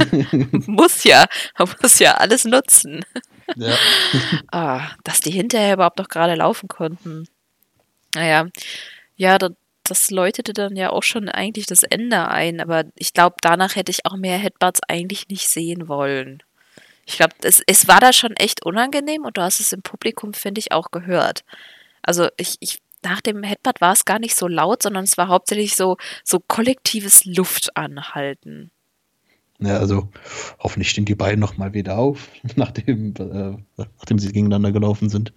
muss 0.67 1.03
ja. 1.03 1.25
Man 1.57 1.69
muss 1.81 1.99
ja 1.99 2.13
alles 2.15 2.45
nutzen. 2.45 3.03
Ja. 3.55 3.75
ah, 4.51 4.89
dass 5.03 5.19
die 5.19 5.31
hinterher 5.31 5.73
überhaupt 5.73 5.97
noch 5.97 6.07
gerade 6.07 6.35
laufen 6.35 6.67
konnten. 6.67 7.27
Naja, 8.15 8.47
ja, 9.15 9.37
das, 9.37 9.51
das 9.83 10.11
läutete 10.11 10.53
dann 10.53 10.75
ja 10.75 10.89
auch 10.89 11.03
schon 11.03 11.29
eigentlich 11.29 11.65
das 11.65 11.83
Ende 11.83 12.27
ein, 12.27 12.59
aber 12.61 12.85
ich 12.95 13.13
glaube, 13.13 13.35
danach 13.41 13.75
hätte 13.75 13.91
ich 13.91 14.05
auch 14.05 14.15
mehr 14.15 14.37
Headbutts 14.37 14.81
eigentlich 14.87 15.27
nicht 15.27 15.47
sehen 15.47 15.87
wollen. 15.87 16.41
Ich 17.05 17.17
glaube, 17.17 17.33
es, 17.41 17.61
es 17.67 17.87
war 17.87 17.99
da 17.99 18.13
schon 18.13 18.33
echt 18.37 18.65
unangenehm 18.65 19.25
und 19.25 19.37
du 19.37 19.41
hast 19.41 19.59
es 19.59 19.73
im 19.73 19.81
Publikum, 19.81 20.33
finde 20.33 20.59
ich, 20.59 20.71
auch 20.71 20.91
gehört. 20.91 21.43
Also 22.01 22.29
ich, 22.37 22.55
ich 22.61 22.79
nach 23.03 23.21
dem 23.21 23.43
Headbutt 23.43 23.81
war 23.81 23.91
es 23.91 24.05
gar 24.05 24.19
nicht 24.19 24.35
so 24.35 24.47
laut, 24.47 24.81
sondern 24.81 25.03
es 25.03 25.17
war 25.17 25.27
hauptsächlich 25.27 25.75
so, 25.75 25.97
so 26.23 26.39
kollektives 26.39 27.25
Luftanhalten. 27.25 28.71
Ja, 29.59 29.77
also 29.77 30.09
hoffentlich 30.59 30.89
stehen 30.89 31.05
die 31.05 31.15
beiden 31.15 31.39
nochmal 31.39 31.73
wieder 31.73 31.97
auf, 31.97 32.29
nachdem, 32.55 33.13
äh, 33.17 33.83
nachdem 33.97 34.19
sie 34.19 34.27
gegeneinander 34.31 34.71
gelaufen 34.71 35.09
sind. 35.09 35.33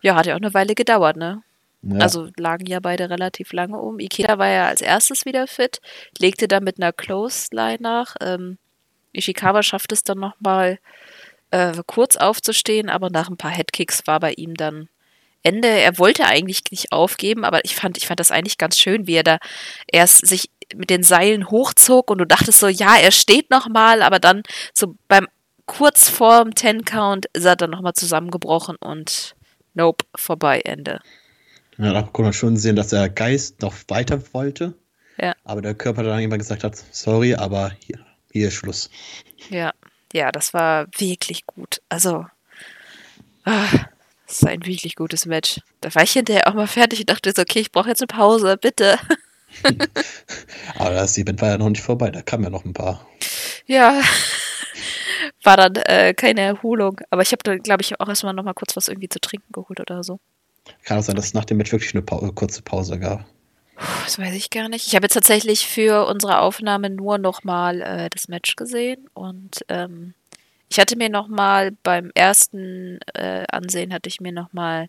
Ja, 0.00 0.14
hat 0.14 0.26
ja 0.26 0.34
auch 0.34 0.40
eine 0.40 0.54
Weile 0.54 0.74
gedauert, 0.74 1.16
ne? 1.16 1.42
Ja. 1.82 1.98
Also 2.00 2.28
lagen 2.36 2.66
ja 2.66 2.80
beide 2.80 3.08
relativ 3.08 3.52
lange 3.52 3.78
um. 3.78 4.00
Ikeda 4.00 4.38
war 4.38 4.48
ja 4.48 4.66
als 4.66 4.80
erstes 4.80 5.24
wieder 5.24 5.46
fit, 5.46 5.80
legte 6.18 6.48
dann 6.48 6.64
mit 6.64 6.78
einer 6.80 6.92
Clothesline 6.92 7.78
nach. 7.80 8.16
Ähm, 8.20 8.58
Ishikawa 9.12 9.62
schafft 9.62 9.92
es 9.92 10.02
dann 10.02 10.18
nochmal 10.18 10.78
äh, 11.50 11.72
kurz 11.86 12.16
aufzustehen, 12.16 12.88
aber 12.88 13.10
nach 13.10 13.30
ein 13.30 13.36
paar 13.36 13.50
Headkicks 13.50 14.06
war 14.06 14.20
bei 14.20 14.32
ihm 14.32 14.54
dann 14.54 14.88
Ende. 15.42 15.68
Er 15.68 15.98
wollte 15.98 16.26
eigentlich 16.26 16.62
nicht 16.70 16.92
aufgeben, 16.92 17.44
aber 17.44 17.64
ich 17.64 17.76
fand, 17.76 17.96
ich 17.96 18.06
fand 18.06 18.20
das 18.20 18.30
eigentlich 18.30 18.58
ganz 18.58 18.78
schön, 18.78 19.06
wie 19.06 19.14
er 19.14 19.22
da 19.22 19.38
erst 19.86 20.26
sich 20.26 20.50
mit 20.74 20.90
den 20.90 21.02
Seilen 21.02 21.50
hochzog 21.50 22.10
und 22.10 22.18
du 22.18 22.26
dachtest 22.26 22.60
so, 22.60 22.68
ja, 22.68 22.96
er 22.96 23.12
steht 23.12 23.50
nochmal, 23.50 24.02
aber 24.02 24.18
dann 24.18 24.42
so 24.74 24.94
beim 25.06 25.26
kurz 25.64 26.08
vorm 26.08 26.54
Ten 26.54 26.84
Count 26.84 27.26
ist 27.32 27.44
er 27.44 27.56
dann 27.56 27.70
nochmal 27.70 27.94
zusammengebrochen 27.94 28.76
und 28.80 29.34
nope, 29.74 30.04
vorbei, 30.16 30.60
Ende. 30.60 31.00
Ja, 31.78 31.92
da 31.92 32.02
konnte 32.02 32.22
man 32.22 32.32
schon 32.32 32.56
sehen, 32.56 32.76
dass 32.76 32.88
der 32.88 33.08
Geist 33.08 33.62
noch 33.62 33.74
weiter 33.88 34.20
wollte. 34.34 34.74
Ja. 35.20 35.34
Aber 35.44 35.62
der 35.62 35.74
Körper 35.74 36.02
dann 36.02 36.20
immer 36.20 36.38
gesagt 36.38 36.64
hat, 36.64 36.76
sorry, 36.92 37.34
aber 37.34 37.72
hier, 37.80 37.98
hier 38.32 38.48
ist 38.48 38.54
Schluss. 38.54 38.90
Ja, 39.48 39.72
ja, 40.12 40.32
das 40.32 40.54
war 40.54 40.86
wirklich 40.96 41.46
gut. 41.46 41.80
Also, 41.88 42.26
ah, 43.44 43.68
das 44.26 44.42
war 44.42 44.50
ein 44.50 44.66
wirklich 44.66 44.96
gutes 44.96 45.26
Match. 45.26 45.60
Da 45.80 45.94
war 45.94 46.02
ich 46.02 46.12
hinterher 46.12 46.48
auch 46.48 46.54
mal 46.54 46.66
fertig 46.66 47.00
und 47.00 47.10
dachte 47.10 47.32
so, 47.34 47.42
okay, 47.42 47.60
ich 47.60 47.72
brauche 47.72 47.88
jetzt 47.88 48.02
eine 48.02 48.08
Pause, 48.08 48.56
bitte. 48.56 48.98
aber 50.76 50.94
das 50.94 51.16
Event 51.16 51.40
war 51.40 51.50
ja 51.50 51.58
noch 51.58 51.70
nicht 51.70 51.82
vorbei, 51.82 52.10
da 52.10 52.22
kamen 52.22 52.44
ja 52.44 52.50
noch 52.50 52.64
ein 52.64 52.74
paar. 52.74 53.06
Ja, 53.66 54.00
war 55.42 55.56
dann 55.56 55.76
äh, 55.76 56.14
keine 56.14 56.40
Erholung. 56.40 57.00
Aber 57.10 57.22
ich 57.22 57.32
habe 57.32 57.42
da, 57.44 57.56
glaube 57.56 57.82
ich, 57.82 58.00
auch 58.00 58.08
erstmal 58.08 58.34
noch 58.34 58.44
mal 58.44 58.54
kurz 58.54 58.76
was 58.76 58.88
irgendwie 58.88 59.08
zu 59.08 59.20
trinken 59.20 59.52
geholt 59.52 59.80
oder 59.80 60.02
so. 60.02 60.20
Kann 60.84 60.98
auch 60.98 61.02
sein, 61.02 61.16
dass 61.16 61.26
es 61.26 61.34
nach 61.34 61.44
dem 61.44 61.56
Match 61.56 61.72
wirklich 61.72 61.94
eine 61.94 62.02
pa 62.02 62.16
kurze 62.34 62.62
Pause 62.62 62.98
gab. 62.98 63.24
Das 64.04 64.18
weiß 64.18 64.34
ich 64.34 64.50
gar 64.50 64.68
nicht. 64.68 64.86
Ich 64.86 64.94
habe 64.94 65.04
jetzt 65.04 65.14
tatsächlich 65.14 65.66
für 65.66 66.06
unsere 66.06 66.40
Aufnahme 66.40 66.90
nur 66.90 67.18
noch 67.18 67.44
mal 67.44 67.80
äh, 67.80 68.10
das 68.10 68.28
Match 68.28 68.56
gesehen 68.56 69.08
und 69.14 69.64
ähm, 69.68 70.14
ich 70.68 70.78
hatte 70.78 70.96
mir 70.96 71.08
noch 71.08 71.28
mal 71.28 71.72
beim 71.82 72.10
ersten 72.14 72.98
äh, 73.14 73.44
Ansehen 73.50 73.92
hatte 73.92 74.08
ich 74.08 74.20
mir 74.20 74.32
noch 74.32 74.52
mal 74.52 74.88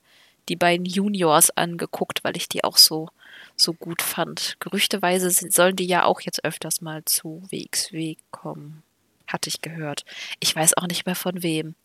die 0.49 0.55
beiden 0.55 0.85
Juniors 0.85 1.51
angeguckt, 1.51 2.23
weil 2.23 2.35
ich 2.35 2.49
die 2.49 2.63
auch 2.63 2.77
so 2.77 3.09
so 3.55 3.73
gut 3.73 4.01
fand. 4.01 4.57
Gerüchteweise 4.59 5.29
sind, 5.29 5.53
sollen 5.53 5.75
die 5.75 5.85
ja 5.85 6.05
auch 6.05 6.21
jetzt 6.21 6.43
öfters 6.43 6.81
mal 6.81 7.03
zu 7.05 7.43
WXW 7.49 8.15
kommen. 8.31 8.83
Hatte 9.27 9.49
ich 9.49 9.61
gehört. 9.61 10.05
Ich 10.39 10.55
weiß 10.55 10.75
auch 10.77 10.87
nicht 10.87 11.05
mehr 11.05 11.15
von 11.15 11.43
wem. 11.43 11.75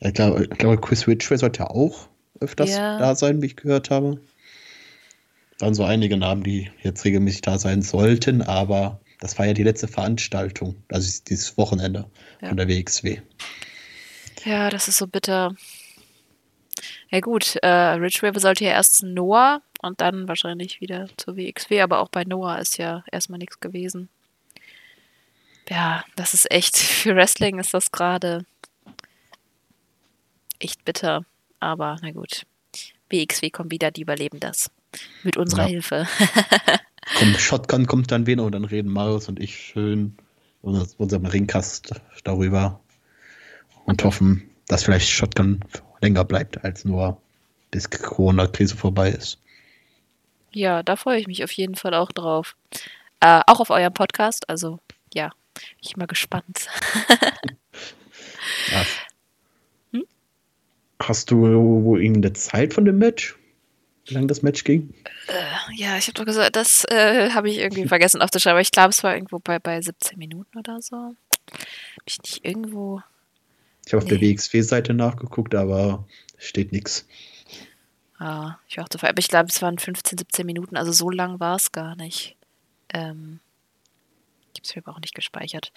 Ja, 0.00 0.08
ich 0.08 0.14
glaube, 0.14 0.44
ich 0.44 0.58
glaube 0.58 0.80
Chris 0.80 1.06
Ridgway 1.06 1.36
sollte 1.36 1.60
ja 1.60 1.70
auch 1.70 2.08
öfters 2.40 2.70
ja. 2.70 2.98
da 2.98 3.14
sein, 3.14 3.40
wie 3.42 3.46
ich 3.46 3.56
gehört 3.56 3.90
habe. 3.90 4.20
Dann 5.58 5.74
so 5.74 5.84
einige 5.84 6.16
Namen, 6.16 6.42
die 6.42 6.70
jetzt 6.82 7.04
regelmäßig 7.04 7.42
da 7.42 7.58
sein 7.58 7.82
sollten, 7.82 8.42
aber 8.42 9.00
das 9.20 9.38
war 9.38 9.46
ja 9.46 9.52
die 9.52 9.62
letzte 9.62 9.88
Veranstaltung, 9.88 10.82
also 10.88 11.22
dieses 11.28 11.56
Wochenende 11.58 12.10
ja. 12.40 12.48
von 12.48 12.56
der 12.56 12.68
WXW. 12.68 13.20
Ja, 14.44 14.70
das 14.70 14.88
ist 14.88 14.96
so 14.96 15.06
bitter. 15.06 15.54
Ja 17.10 17.20
gut, 17.20 17.56
äh, 17.56 17.68
Ridgeway 17.68 18.38
sollte 18.38 18.64
ja 18.64 18.70
erst 18.70 18.96
zu 18.96 19.06
Noah 19.06 19.60
und 19.82 20.00
dann 20.00 20.28
wahrscheinlich 20.28 20.80
wieder 20.80 21.08
zur 21.16 21.36
WXW, 21.36 21.82
aber 21.82 21.98
auch 21.98 22.08
bei 22.08 22.24
Noah 22.24 22.58
ist 22.58 22.78
ja 22.78 23.04
erstmal 23.10 23.38
nichts 23.38 23.60
gewesen. 23.60 24.08
Ja, 25.68 26.04
das 26.16 26.34
ist 26.34 26.50
echt, 26.50 26.76
für 26.78 27.14
Wrestling 27.14 27.58
ist 27.58 27.74
das 27.74 27.92
gerade 27.92 28.46
echt 30.58 30.84
bitter. 30.84 31.24
Aber 31.60 31.96
na 32.02 32.10
gut. 32.10 32.46
BXW 33.08 33.50
kommt 33.50 33.70
wieder, 33.70 33.90
die 33.90 34.02
überleben 34.02 34.40
das. 34.40 34.70
Mit 35.22 35.36
unserer 35.36 35.62
ja. 35.62 35.68
Hilfe. 35.68 36.06
Komm, 37.18 37.34
Shotgun 37.34 37.86
kommt 37.86 38.10
dann 38.10 38.26
wieder 38.26 38.44
und 38.44 38.52
dann 38.52 38.64
reden 38.64 38.90
Marius 38.90 39.28
und 39.28 39.40
ich 39.40 39.56
schön 39.56 40.16
in 40.62 40.86
unserem 40.98 41.26
Ringcast 41.26 42.00
darüber 42.24 42.80
und 43.84 44.04
hoffen, 44.04 44.50
dass 44.68 44.84
vielleicht 44.84 45.08
Shotgun 45.08 45.64
länger 46.00 46.24
bleibt, 46.24 46.64
als 46.64 46.84
nur 46.84 47.20
bis 47.70 47.88
Corona-Krise 47.90 48.76
vorbei 48.76 49.10
ist. 49.10 49.38
Ja, 50.52 50.82
da 50.82 50.96
freue 50.96 51.18
ich 51.18 51.26
mich 51.26 51.44
auf 51.44 51.52
jeden 51.52 51.76
Fall 51.76 51.94
auch 51.94 52.12
drauf. 52.12 52.56
Äh, 53.20 53.40
auch 53.46 53.60
auf 53.60 53.70
eurem 53.70 53.94
Podcast, 53.94 54.48
also 54.48 54.80
ja, 55.14 55.30
ich 55.80 55.92
bin 55.92 56.00
mal 56.00 56.06
gespannt. 56.06 56.68
ja, 58.70 58.84
Hast 61.00 61.30
du 61.30 61.46
irgendeine 61.96 62.34
Zeit 62.34 62.74
von 62.74 62.84
dem 62.84 62.98
Match? 62.98 63.36
Wie 64.06 64.14
lange 64.14 64.26
das 64.26 64.42
Match 64.42 64.64
ging? 64.64 64.92
Äh, 65.28 65.74
ja, 65.74 65.96
ich 65.96 66.08
habe 66.08 66.14
doch 66.14 66.24
gesagt, 66.24 66.56
das 66.56 66.84
äh, 66.90 67.30
habe 67.30 67.48
ich 67.48 67.58
irgendwie 67.58 67.84
vergessen 67.88 68.22
aufzuschreiben, 68.22 68.56
aber 68.56 68.60
ich 68.60 68.72
glaube, 68.72 68.90
es 68.90 69.02
war 69.02 69.14
irgendwo 69.14 69.38
bei, 69.38 69.58
bei 69.58 69.80
17 69.80 70.18
Minuten 70.18 70.58
oder 70.58 70.80
so. 70.82 70.96
Habe 70.96 71.16
ich 72.06 72.20
nicht 72.22 72.44
irgendwo. 72.44 73.02
Ich 73.86 73.94
habe 73.94 74.04
nee. 74.04 74.12
auf 74.14 74.18
der 74.18 74.28
WXW-Seite 74.28 74.94
nachgeguckt, 74.94 75.54
aber 75.54 76.06
steht 76.38 76.72
nichts. 76.72 77.06
Ah, 78.18 78.58
ich 78.68 78.76
war 78.76 78.84
auch 78.84 78.88
zu 78.88 78.98
Aber 79.02 79.18
ich 79.18 79.28
glaube, 79.28 79.48
es 79.48 79.62
waren 79.62 79.78
15, 79.78 80.18
17 80.18 80.44
Minuten, 80.44 80.76
also 80.76 80.92
so 80.92 81.08
lang 81.08 81.40
war 81.40 81.56
es 81.56 81.72
gar 81.72 81.96
nicht. 81.96 82.36
Ähm, 82.92 83.40
habe 84.60 84.68
es 84.68 84.76
mir 84.76 84.82
aber 84.84 84.96
auch 84.96 85.00
nicht 85.00 85.14
gespeichert. 85.14 85.72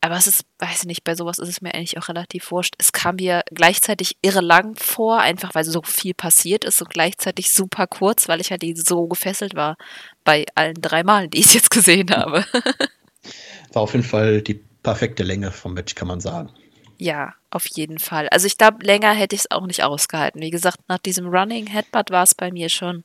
Aber 0.00 0.16
es 0.16 0.26
ist, 0.26 0.44
weiß 0.58 0.82
ich 0.82 0.86
nicht, 0.86 1.04
bei 1.04 1.14
sowas 1.14 1.38
ist 1.38 1.48
es 1.48 1.60
mir 1.60 1.74
eigentlich 1.74 1.98
auch 1.98 2.08
relativ 2.08 2.50
wurscht. 2.50 2.74
Es 2.78 2.92
kam 2.92 3.16
mir 3.16 3.42
gleichzeitig 3.50 4.16
irre 4.22 4.40
lang 4.40 4.76
vor, 4.76 5.20
einfach 5.20 5.54
weil 5.54 5.64
so 5.64 5.82
viel 5.82 6.14
passiert 6.14 6.64
ist 6.64 6.80
und 6.82 6.90
gleichzeitig 6.90 7.52
super 7.52 7.86
kurz, 7.86 8.28
weil 8.28 8.40
ich 8.40 8.50
halt 8.50 8.64
so 8.76 9.06
gefesselt 9.06 9.54
war 9.54 9.76
bei 10.24 10.46
allen 10.54 10.80
drei 10.80 11.04
Malen, 11.04 11.30
die 11.30 11.40
ich 11.40 11.54
jetzt 11.54 11.70
gesehen 11.70 12.10
habe. 12.10 12.44
War 13.72 13.82
auf 13.82 13.92
jeden 13.92 14.04
Fall 14.04 14.42
die 14.42 14.54
perfekte 14.82 15.22
Länge 15.22 15.50
vom 15.50 15.74
Match, 15.74 15.94
kann 15.94 16.08
man 16.08 16.20
sagen. 16.20 16.50
Ja, 16.96 17.34
auf 17.50 17.66
jeden 17.66 17.98
Fall. 17.98 18.28
Also 18.28 18.46
ich 18.46 18.56
glaube, 18.56 18.84
länger 18.84 19.12
hätte 19.12 19.34
ich 19.34 19.42
es 19.42 19.50
auch 19.50 19.66
nicht 19.66 19.82
ausgehalten. 19.82 20.40
Wie 20.40 20.50
gesagt, 20.50 20.78
nach 20.88 20.98
diesem 20.98 21.26
Running 21.26 21.66
Headbutt 21.66 22.10
war 22.10 22.22
es 22.22 22.34
bei 22.34 22.52
mir 22.52 22.68
schon 22.68 23.04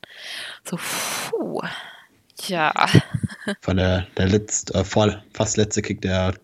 so, 0.63 0.77
puh, 0.77 1.61
ja. 2.47 2.73
Von 3.61 3.77
der, 3.77 4.07
der 4.17 4.27
letzte, 4.27 4.73
äh, 4.73 4.83
voll, 4.83 5.21
fast 5.33 5.57
letzte 5.57 5.81
Kick, 5.81 6.01
der 6.01 6.35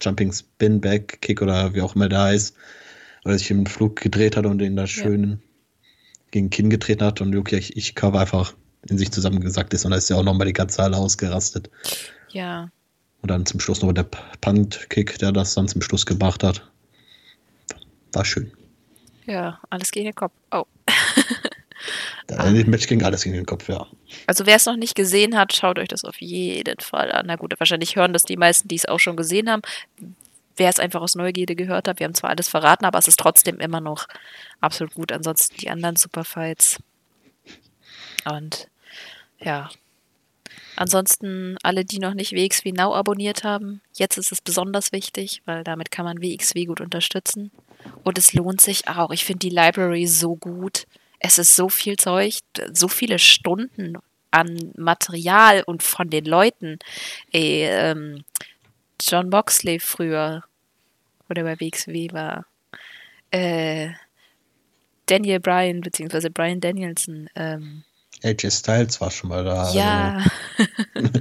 Jumping 0.00 0.32
Spin 0.32 0.80
Back 0.80 1.20
Kick 1.22 1.40
oder 1.40 1.74
wie 1.74 1.80
auch 1.80 1.94
immer 1.94 2.08
der 2.08 2.22
heißt, 2.22 2.54
weil 3.22 3.34
er 3.34 3.38
sich 3.38 3.50
im 3.50 3.66
Flug 3.66 3.96
gedreht 3.96 4.36
hat 4.36 4.46
und 4.46 4.58
den 4.58 4.76
da 4.76 4.86
schön 4.86 5.30
ja. 5.30 5.36
gegen 6.30 6.50
Kinn 6.50 6.70
getreten 6.70 7.04
hat 7.04 7.20
und 7.20 7.34
ich 7.52 7.94
cover 7.94 8.20
einfach 8.20 8.54
in 8.88 8.98
sich 8.98 9.10
zusammengesackt 9.10 9.72
ist 9.72 9.84
und 9.84 9.92
da 9.92 9.96
ist 9.96 10.10
ja 10.10 10.16
auch 10.16 10.22
nochmal 10.22 10.46
die 10.46 10.52
ganze 10.52 10.82
Halle 10.82 10.96
ausgerastet. 10.96 11.70
Ja. 12.30 12.70
Und 13.22 13.30
dann 13.30 13.46
zum 13.46 13.60
Schluss 13.60 13.80
noch 13.80 13.92
der 13.92 14.06
Punt-Kick, 14.40 15.18
der 15.18 15.32
das 15.32 15.54
dann 15.54 15.68
zum 15.68 15.80
Schluss 15.80 16.04
gebracht 16.04 16.42
hat. 16.42 16.70
War 18.12 18.24
schön. 18.24 18.52
Ja, 19.24 19.58
alles 19.70 19.90
gegen 19.90 20.06
den 20.06 20.14
Kopf. 20.14 20.32
Oh. 20.50 20.64
ah. 22.30 22.48
Im 22.48 22.70
Match 22.70 22.86
ging 22.86 23.02
alles 23.02 23.24
gegen 23.24 23.36
den 23.36 23.46
Kopf, 23.46 23.68
ja. 23.68 23.86
Also 24.26 24.46
wer 24.46 24.56
es 24.56 24.66
noch 24.66 24.76
nicht 24.76 24.94
gesehen 24.94 25.36
hat, 25.36 25.52
schaut 25.52 25.78
euch 25.78 25.88
das 25.88 26.04
auf 26.04 26.20
jeden 26.20 26.80
Fall 26.80 27.12
an. 27.12 27.26
Na 27.26 27.36
gut, 27.36 27.54
wahrscheinlich 27.58 27.96
hören 27.96 28.12
das 28.12 28.22
die 28.22 28.36
meisten, 28.36 28.68
die 28.68 28.76
es 28.76 28.86
auch 28.86 29.00
schon 29.00 29.16
gesehen 29.16 29.50
haben. 29.50 29.62
Wer 30.56 30.68
es 30.68 30.78
einfach 30.78 31.02
aus 31.02 31.16
Neugierde 31.16 31.56
gehört 31.56 31.88
hat, 31.88 31.98
wir 31.98 32.04
haben 32.04 32.14
zwar 32.14 32.30
alles 32.30 32.48
verraten, 32.48 32.84
aber 32.84 32.98
es 32.98 33.08
ist 33.08 33.18
trotzdem 33.18 33.58
immer 33.58 33.80
noch 33.80 34.06
absolut 34.60 34.94
gut. 34.94 35.10
Ansonsten 35.10 35.56
die 35.56 35.68
anderen 35.68 35.96
Superfights. 35.96 36.78
Und 38.24 38.68
ja. 39.40 39.68
Ansonsten 40.76 41.56
alle, 41.62 41.84
die 41.84 41.98
noch 41.98 42.14
nicht 42.14 42.32
WXW 42.32 42.72
Now 42.72 42.94
abonniert 42.94 43.44
haben, 43.44 43.80
jetzt 43.94 44.18
ist 44.18 44.32
es 44.32 44.40
besonders 44.40 44.92
wichtig, 44.92 45.42
weil 45.44 45.62
damit 45.62 45.90
kann 45.90 46.04
man 46.04 46.20
WXW 46.20 46.64
gut 46.64 46.80
unterstützen. 46.80 47.52
Und 48.02 48.18
es 48.18 48.32
lohnt 48.32 48.60
sich 48.60 48.88
auch. 48.88 49.10
Ich 49.10 49.24
finde 49.24 49.40
die 49.40 49.54
Library 49.54 50.06
so 50.06 50.36
gut. 50.36 50.86
Es 51.24 51.38
ist 51.38 51.56
so 51.56 51.70
viel 51.70 51.96
Zeug, 51.96 52.40
so 52.74 52.86
viele 52.86 53.18
Stunden 53.18 53.96
an 54.30 54.72
Material 54.76 55.62
und 55.62 55.82
von 55.82 56.10
den 56.10 56.26
Leuten. 56.26 56.78
Ey, 57.32 57.62
ähm, 57.62 58.24
John 59.00 59.30
Boxley 59.30 59.80
früher, 59.80 60.44
wo 61.26 61.32
der 61.32 61.44
bei 61.44 61.58
WXW 61.58 62.12
war. 62.12 62.44
Äh, 63.30 63.92
Daniel 65.06 65.40
Bryan, 65.40 65.80
beziehungsweise 65.80 66.30
Brian 66.30 66.60
Danielson. 66.60 67.30
Ähm, 67.34 67.84
AJ 68.22 68.50
Styles 68.50 69.00
war 69.00 69.10
schon 69.10 69.30
mal 69.30 69.44
da. 69.44 69.72
Ja. 69.72 70.26
Also. 70.94 71.10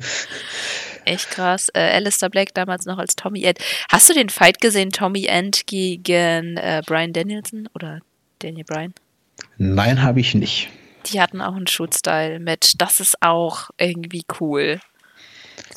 Echt 1.05 1.29
krass. 1.29 1.69
Äh, 1.73 1.79
Alistair 1.79 2.29
Black 2.29 2.53
damals 2.53 2.85
noch 2.85 2.97
als 2.97 3.15
Tommy 3.15 3.43
End. 3.43 3.57
Hast 3.89 4.09
du 4.09 4.13
den 4.13 4.27
Fight 4.27 4.59
gesehen, 4.59 4.89
Tommy 4.89 5.27
End 5.27 5.65
gegen 5.65 6.57
äh, 6.57 6.81
Brian 6.85 7.13
Danielson 7.13 7.69
oder 7.73 8.01
Daniel 8.39 8.65
Bryan? 8.65 8.93
Nein, 9.57 10.01
habe 10.01 10.19
ich 10.19 10.35
nicht. 10.35 10.69
Die 11.07 11.19
hatten 11.19 11.41
auch 11.41 11.55
ein 11.55 11.67
Shoot-Style-Match. 11.67 12.77
Das 12.77 12.99
ist 12.99 13.21
auch 13.21 13.69
irgendwie 13.77 14.23
cool. 14.39 14.79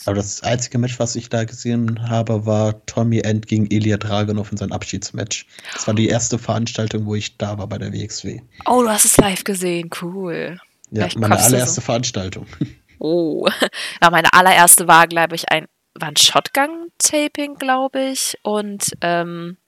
Aber 0.05 0.16
das 0.16 0.42
einzige 0.42 0.79
Match, 0.79 0.99
was 0.99 1.16
ich 1.16 1.29
da 1.29 1.45
gesehen 1.45 2.09
habe, 2.09 2.47
war 2.47 2.85
Tommy 2.87 3.21
End 3.21 3.47
gegen 3.47 3.66
Ilya 3.71 3.97
Dragunov 3.97 4.53
in 4.53 4.57
seinem 4.57 4.73
Abschiedsmatch. 4.73 5.47
Das 5.73 5.87
war 5.87 5.95
die 5.95 6.09
erste 6.09 6.38
Veranstaltung, 6.38 7.07
wo 7.07 7.14
ich 7.14 7.37
da 7.37 7.59
war 7.59 7.66
bei 7.66 7.79
der 7.79 7.92
WXW. 7.92 8.40
Oh, 8.66 8.83
du 8.83 8.88
hast 8.88 9.05
es 9.05 9.16
live 9.16 9.45
gesehen. 9.45 9.90
Cool. 10.01 10.59
Ja, 10.90 11.03
Vielleicht 11.03 11.19
meine 11.19 11.37
allererste 11.37 11.77
so. 11.77 11.81
Veranstaltung. 11.81 12.47
Oh, 12.99 13.47
ja, 14.03 14.09
meine 14.09 14.33
allererste 14.33 14.88
war, 14.88 15.07
glaube 15.07 15.35
ich, 15.35 15.51
ein, 15.51 15.66
war 15.95 16.09
ein 16.09 16.16
Shotgun-Taping, 16.16 17.57
glaube 17.57 18.01
ich. 18.01 18.38
Und 18.40 18.92
ähm, 19.03 19.59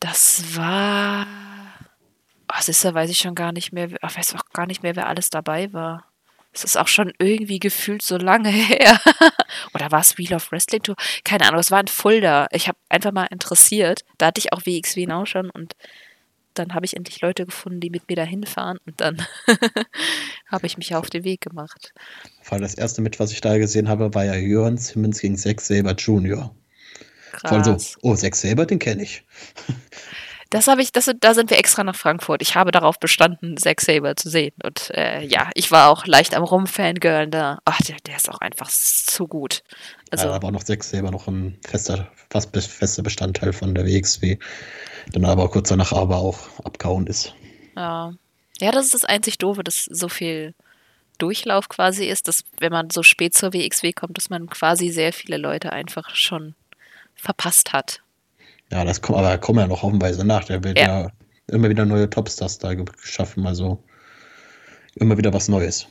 das 0.00 0.56
war. 0.56 1.28
Was 2.48 2.68
ist 2.68 2.84
da, 2.84 2.94
weiß 2.94 3.10
ich 3.10 3.18
schon 3.18 3.34
gar 3.34 3.52
nicht 3.52 3.72
mehr. 3.72 3.90
Ich 3.90 4.16
weiß 4.16 4.34
auch 4.34 4.44
gar 4.52 4.66
nicht 4.66 4.82
mehr, 4.82 4.96
wer 4.96 5.08
alles 5.08 5.30
dabei 5.30 5.72
war. 5.72 6.04
Es 6.52 6.62
ist 6.62 6.76
auch 6.76 6.86
schon 6.86 7.12
irgendwie 7.18 7.58
gefühlt 7.58 8.02
so 8.02 8.16
lange 8.16 8.48
her. 8.50 9.00
Oder 9.74 9.90
war 9.90 10.00
es 10.00 10.16
Wheel 10.18 10.34
of 10.34 10.52
Wrestling 10.52 10.82
Tour? 10.82 10.96
Keine 11.24 11.46
Ahnung, 11.46 11.60
es 11.60 11.70
war 11.70 11.80
ein 11.80 11.88
Fulda. 11.88 12.46
Ich 12.52 12.68
habe 12.68 12.78
einfach 12.88 13.12
mal 13.12 13.26
interessiert. 13.26 14.04
Da 14.18 14.26
hatte 14.26 14.38
ich 14.38 14.52
auch 14.52 14.64
WXW 14.64 15.06
Now 15.06 15.26
schon 15.26 15.50
und 15.50 15.74
dann 16.54 16.74
habe 16.74 16.86
ich 16.86 16.96
endlich 16.96 17.20
Leute 17.20 17.44
gefunden, 17.44 17.80
die 17.80 17.90
mit 17.90 18.08
mir 18.08 18.14
dahin 18.16 18.44
fahren 18.44 18.78
und 18.86 19.00
dann 19.00 19.26
habe 20.46 20.66
ich 20.66 20.78
mich 20.78 20.94
auf 20.94 21.10
den 21.10 21.24
Weg 21.24 21.40
gemacht. 21.40 21.92
Vor 22.42 22.52
allem 22.52 22.62
das 22.62 22.74
erste 22.74 23.02
mit, 23.02 23.18
was 23.18 23.32
ich 23.32 23.40
da 23.40 23.58
gesehen 23.58 23.88
habe, 23.88 24.14
war 24.14 24.24
ja 24.24 24.34
Jörn 24.34 24.78
Simmons 24.78 25.20
gegen 25.20 25.36
Zack 25.36 25.60
Saber 25.60 25.92
Jr. 25.92 26.54
Krass. 27.32 27.50
Voll 27.50 27.78
so, 27.78 27.98
oh, 28.02 28.14
Zack 28.14 28.36
Saber, 28.36 28.66
den 28.66 28.78
kenne 28.78 29.02
ich. 29.02 29.24
Das 30.50 30.68
habe 30.68 30.82
ich, 30.82 30.92
das, 30.92 31.10
da 31.20 31.34
sind 31.34 31.50
wir 31.50 31.58
extra 31.58 31.84
nach 31.84 31.96
Frankfurt. 31.96 32.42
Ich 32.42 32.54
habe 32.54 32.70
darauf 32.70 32.98
bestanden, 32.98 33.56
Zack 33.56 33.80
Saber 33.80 34.16
zu 34.16 34.28
sehen. 34.28 34.54
Und 34.62 34.90
äh, 34.90 35.24
ja, 35.24 35.50
ich 35.54 35.70
war 35.70 35.88
auch 35.88 36.06
leicht 36.06 36.34
am 36.34 36.44
Rumfangirlen 36.44 37.30
da. 37.30 37.58
Ach, 37.64 37.78
der, 37.82 37.96
der 38.06 38.16
ist 38.16 38.30
auch 38.30 38.38
einfach 38.38 38.70
zu 38.70 39.26
gut. 39.26 39.62
Also, 40.10 40.26
ja, 40.26 40.32
da 40.32 40.42
war 40.42 40.52
noch 40.52 40.62
Zack 40.62 40.84
Saber 40.84 41.10
noch 41.10 41.26
ein 41.26 41.58
fester, 41.66 42.08
fast 42.30 42.54
fester 42.54 43.02
Bestandteil 43.02 43.52
von 43.52 43.74
der 43.74 43.86
WXW. 43.86 44.38
Dann 45.12 45.24
aber 45.24 45.50
kurz 45.50 45.68
danach 45.68 45.92
aber 45.92 46.16
auch 46.16 46.38
abgehauen 46.64 47.06
ist. 47.06 47.34
Ja. 47.76 48.12
Ja, 48.60 48.70
das 48.70 48.84
ist 48.86 48.94
das 48.94 49.04
einzig 49.04 49.38
Doofe, 49.38 49.64
dass 49.64 49.84
so 49.84 50.08
viel 50.08 50.54
Durchlauf 51.18 51.68
quasi 51.68 52.06
ist, 52.06 52.28
dass 52.28 52.44
wenn 52.58 52.72
man 52.72 52.90
so 52.90 53.02
spät 53.02 53.34
zur 53.34 53.52
WXW 53.52 53.92
kommt, 53.92 54.16
dass 54.16 54.30
man 54.30 54.48
quasi 54.48 54.90
sehr 54.90 55.12
viele 55.12 55.36
Leute 55.36 55.72
einfach 55.72 56.14
schon 56.14 56.54
verpasst 57.14 57.72
hat. 57.72 58.00
Ja, 58.70 58.84
das 58.84 59.02
kommt, 59.02 59.18
aber 59.18 59.28
da 59.28 59.36
kommen 59.36 59.60
ja 59.60 59.66
noch 59.66 59.82
haufenweise 59.82 60.24
nach. 60.24 60.44
Der 60.44 60.64
wird 60.64 60.78
ja. 60.78 61.02
ja 61.02 61.10
immer 61.46 61.68
wieder 61.68 61.84
neue 61.84 62.08
Topstars 62.08 62.58
da 62.58 62.74
geschaffen, 62.74 63.46
also 63.46 63.82
immer 64.94 65.18
wieder 65.18 65.32
was 65.32 65.48
Neues. 65.48 65.86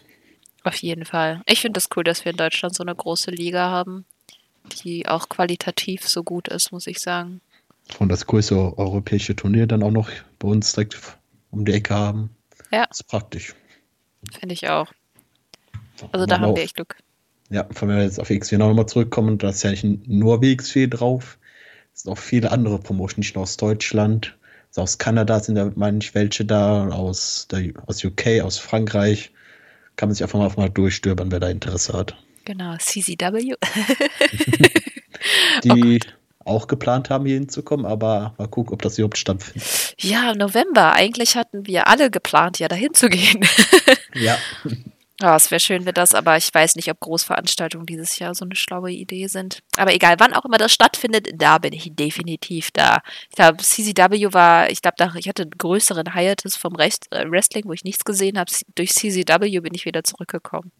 Auf 0.64 0.76
jeden 0.76 1.06
Fall. 1.06 1.42
Ich 1.46 1.62
finde 1.62 1.78
es 1.78 1.86
das 1.86 1.98
cool, 1.98 2.04
dass 2.04 2.26
wir 2.26 2.32
in 2.32 2.38
Deutschland 2.38 2.74
so 2.74 2.84
eine 2.84 2.96
große 2.96 3.32
Liga 3.32 3.70
haben, 3.70 4.06
die 4.84 5.08
auch 5.08 5.30
qualitativ 5.30 6.08
so 6.08 6.24
gut 6.24 6.48
ist, 6.48 6.72
muss 6.72 6.88
ich 6.88 7.00
sagen. 7.00 7.42
Und 8.00 8.10
das 8.10 8.26
größte 8.26 8.78
europäische 8.78 9.36
Turnier 9.36 9.68
dann 9.68 9.84
auch 9.84 9.92
noch 9.92 10.10
bei 10.40 10.48
uns 10.48 10.72
direkt 10.72 11.18
um 11.52 11.66
die 11.66 11.74
Ecke 11.74 11.94
haben. 11.94 12.30
Ja. 12.72 12.86
Das 12.88 13.02
ist 13.02 13.08
praktisch. 13.08 13.54
Finde 14.40 14.54
ich 14.54 14.70
auch. 14.70 14.92
Also 16.12 16.26
da 16.26 16.40
haben 16.40 16.46
auch, 16.46 16.56
wir 16.56 16.64
echt 16.64 16.76
Glück. 16.76 16.98
Ja, 17.50 17.68
wenn 17.80 17.90
wir 17.90 18.02
jetzt 18.02 18.20
auf 18.20 18.30
XW 18.30 18.58
nochmal 18.58 18.88
zurückkommen, 18.88 19.38
da 19.38 19.50
ist 19.50 19.64
ja 19.64 19.72
nicht 19.72 19.84
nur 19.84 20.42
WXW 20.42 20.88
drauf. 20.88 21.38
Es 21.94 22.02
sind 22.02 22.12
auch 22.12 22.18
viele 22.18 22.52
andere 22.52 22.80
Promotionen, 22.80 23.20
nicht 23.20 23.36
nur 23.36 23.44
aus 23.44 23.58
Deutschland. 23.58 24.36
Also 24.70 24.82
aus 24.82 24.98
Kanada 24.98 25.40
sind 25.40 25.58
ja 25.58 25.72
manche 25.76 26.16
welche 26.16 26.46
da, 26.46 26.90
aus, 26.90 27.48
der, 27.52 27.74
aus 27.86 28.04
UK, 28.04 28.42
aus 28.44 28.58
Frankreich. 28.58 29.32
Kann 29.96 30.10
man 30.10 30.16
sich 30.16 30.24
einfach 30.24 30.40
mal, 30.40 30.46
einfach 30.46 30.58
mal 30.58 30.70
durchstöbern, 30.70 31.32
wer 31.32 31.40
da 31.40 31.50
Interesse 31.50 31.94
hat. 31.94 32.16
Genau, 32.46 32.76
CCW. 32.78 33.54
Die 35.64 35.72
okay. 35.72 36.00
auch 36.44 36.68
geplant 36.68 37.12
haben, 37.12 37.26
hier 37.26 37.36
hinzukommen, 37.36 37.86
aber 37.86 38.34
mal 38.38 38.48
gucken, 38.48 38.74
ob 38.74 38.82
das 38.82 38.98
überhaupt 38.98 39.20
stattfindet. 39.20 39.96
Ja, 40.00 40.32
im 40.32 40.40
November. 40.40 40.94
Eigentlich 40.94 41.38
hatten 41.38 41.68
wir 41.68 41.88
alle 41.88 42.10
geplant, 42.10 42.58
ja 42.60 42.68
dahin 42.68 42.94
zu 42.94 43.10
gehen. 43.10 43.46
ja. 44.16 44.38
Ja, 45.24 45.38
es 45.38 45.52
wäre 45.52 45.62
schön, 45.62 45.86
wenn 45.86 45.94
das, 45.94 46.14
aber 46.14 46.36
ich 46.36 46.54
weiß 46.54 46.76
nicht, 46.76 46.92
ob 46.92 47.00
Großveranstaltungen 47.00 47.86
dieses 47.86 48.20
Jahr 48.20 48.36
so 48.36 48.44
eine 48.44 48.58
schlaue 48.58 48.92
Idee 48.92 49.28
sind. 49.28 49.64
Aber 49.78 49.94
egal, 49.94 50.16
wann 50.20 50.34
auch 50.34 50.44
immer 50.44 50.58
das 50.58 50.74
stattfindet, 50.74 51.30
da 51.36 51.60
bin 51.60 51.72
ich 51.72 51.90
definitiv 51.96 52.72
da. 52.72 53.02
Ich 53.30 53.38
glaube, 53.38 53.64
CCW 53.64 54.34
war, 54.34 54.70
ich 54.70 54.82
glaube, 54.82 54.98
ich 55.18 55.30
hatte 55.30 55.44
einen 55.44 55.52
größeren 55.52 56.14
Hiatus 56.14 56.58
vom 56.58 56.76
Rest, 56.76 57.08
äh, 57.12 57.24
Wrestling, 57.32 57.64
wo 57.68 57.72
ich 57.72 57.86
nichts 57.86 58.04
gesehen 58.04 58.38
habe. 58.38 58.52
Durch 58.76 58.92
CCW 58.92 59.62
bin 59.62 59.74
ich 59.74 59.86
wieder 59.86 60.04
zurückgekommen. 60.04 60.74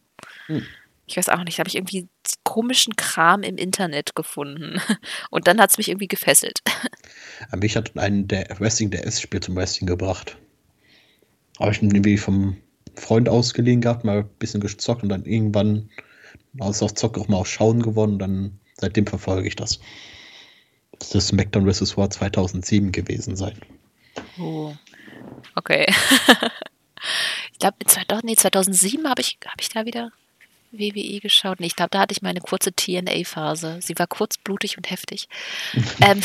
Hm. 0.48 0.66
Ich 1.06 1.16
weiß 1.16 1.30
auch 1.30 1.42
nicht, 1.42 1.56
da 1.56 1.60
habe 1.60 1.68
ich 1.68 1.76
irgendwie 1.76 2.06
komischen 2.42 2.96
Kram 2.96 3.42
im 3.44 3.56
Internet 3.56 4.14
gefunden. 4.14 4.78
Und 5.30 5.48
dann 5.48 5.58
hat 5.58 5.70
es 5.70 5.78
mich 5.78 5.88
irgendwie 5.88 6.08
gefesselt. 6.08 6.58
mich 7.56 7.76
hat 7.76 7.96
einen 7.96 8.28
der 8.28 8.46
Wrestling 8.58 8.90
DS-Spiel 8.90 9.40
zum 9.40 9.56
Wrestling 9.56 9.86
gebracht. 9.86 10.36
Habe 11.58 11.72
ich 11.72 11.82
irgendwie 11.82 12.18
vom 12.18 12.58
Freund 12.96 13.28
ausgeliehen 13.28 13.80
gehabt, 13.80 14.04
mal 14.04 14.18
ein 14.18 14.28
bisschen 14.38 14.60
gezockt 14.60 15.02
und 15.02 15.08
dann 15.08 15.24
irgendwann 15.24 15.88
aus 16.58 16.82
auf 16.82 16.94
Zock 16.94 17.18
auch 17.18 17.28
mal 17.28 17.38
auf 17.38 17.48
Schauen 17.48 17.82
gewonnen. 17.82 18.18
Dann 18.18 18.58
seitdem 18.74 19.06
verfolge 19.06 19.48
ich 19.48 19.56
das. 19.56 19.80
Das 20.98 21.14
ist 21.14 21.28
SmackDown 21.28 21.70
vs. 21.72 21.96
War 21.96 22.10
2007 22.10 22.92
gewesen 22.92 23.36
sein. 23.36 23.58
Oh. 24.38 24.74
Okay. 25.54 25.86
ich 27.52 27.58
glaube, 27.58 27.76
nee, 28.22 28.36
2007 28.36 29.08
habe 29.08 29.20
ich, 29.20 29.38
hab 29.44 29.60
ich 29.60 29.68
da 29.68 29.84
wieder 29.84 30.10
WWE 30.78 31.20
geschaut. 31.20 31.60
Nee, 31.60 31.66
ich 31.66 31.76
glaube, 31.76 31.90
da 31.90 32.00
hatte 32.00 32.12
ich 32.12 32.22
meine 32.22 32.40
kurze 32.40 32.72
TNA-Phase. 32.72 33.78
Sie 33.80 33.98
war 33.98 34.06
kurz, 34.06 34.38
blutig 34.38 34.76
und 34.76 34.90
heftig. 34.90 35.28
ähm, 36.00 36.20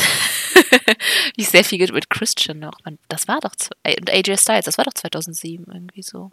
ich 1.36 1.48
sehr 1.48 1.64
viel 1.64 1.92
mit 1.92 2.10
Christian 2.10 2.58
noch. 2.58 2.78
Das 3.08 3.28
war 3.28 3.40
doch, 3.40 3.54
und 3.84 4.10
AJ 4.10 4.38
Styles, 4.38 4.64
das 4.64 4.78
war 4.78 4.84
doch 4.84 4.94
2007 4.94 5.66
irgendwie 5.72 6.02
so. 6.02 6.30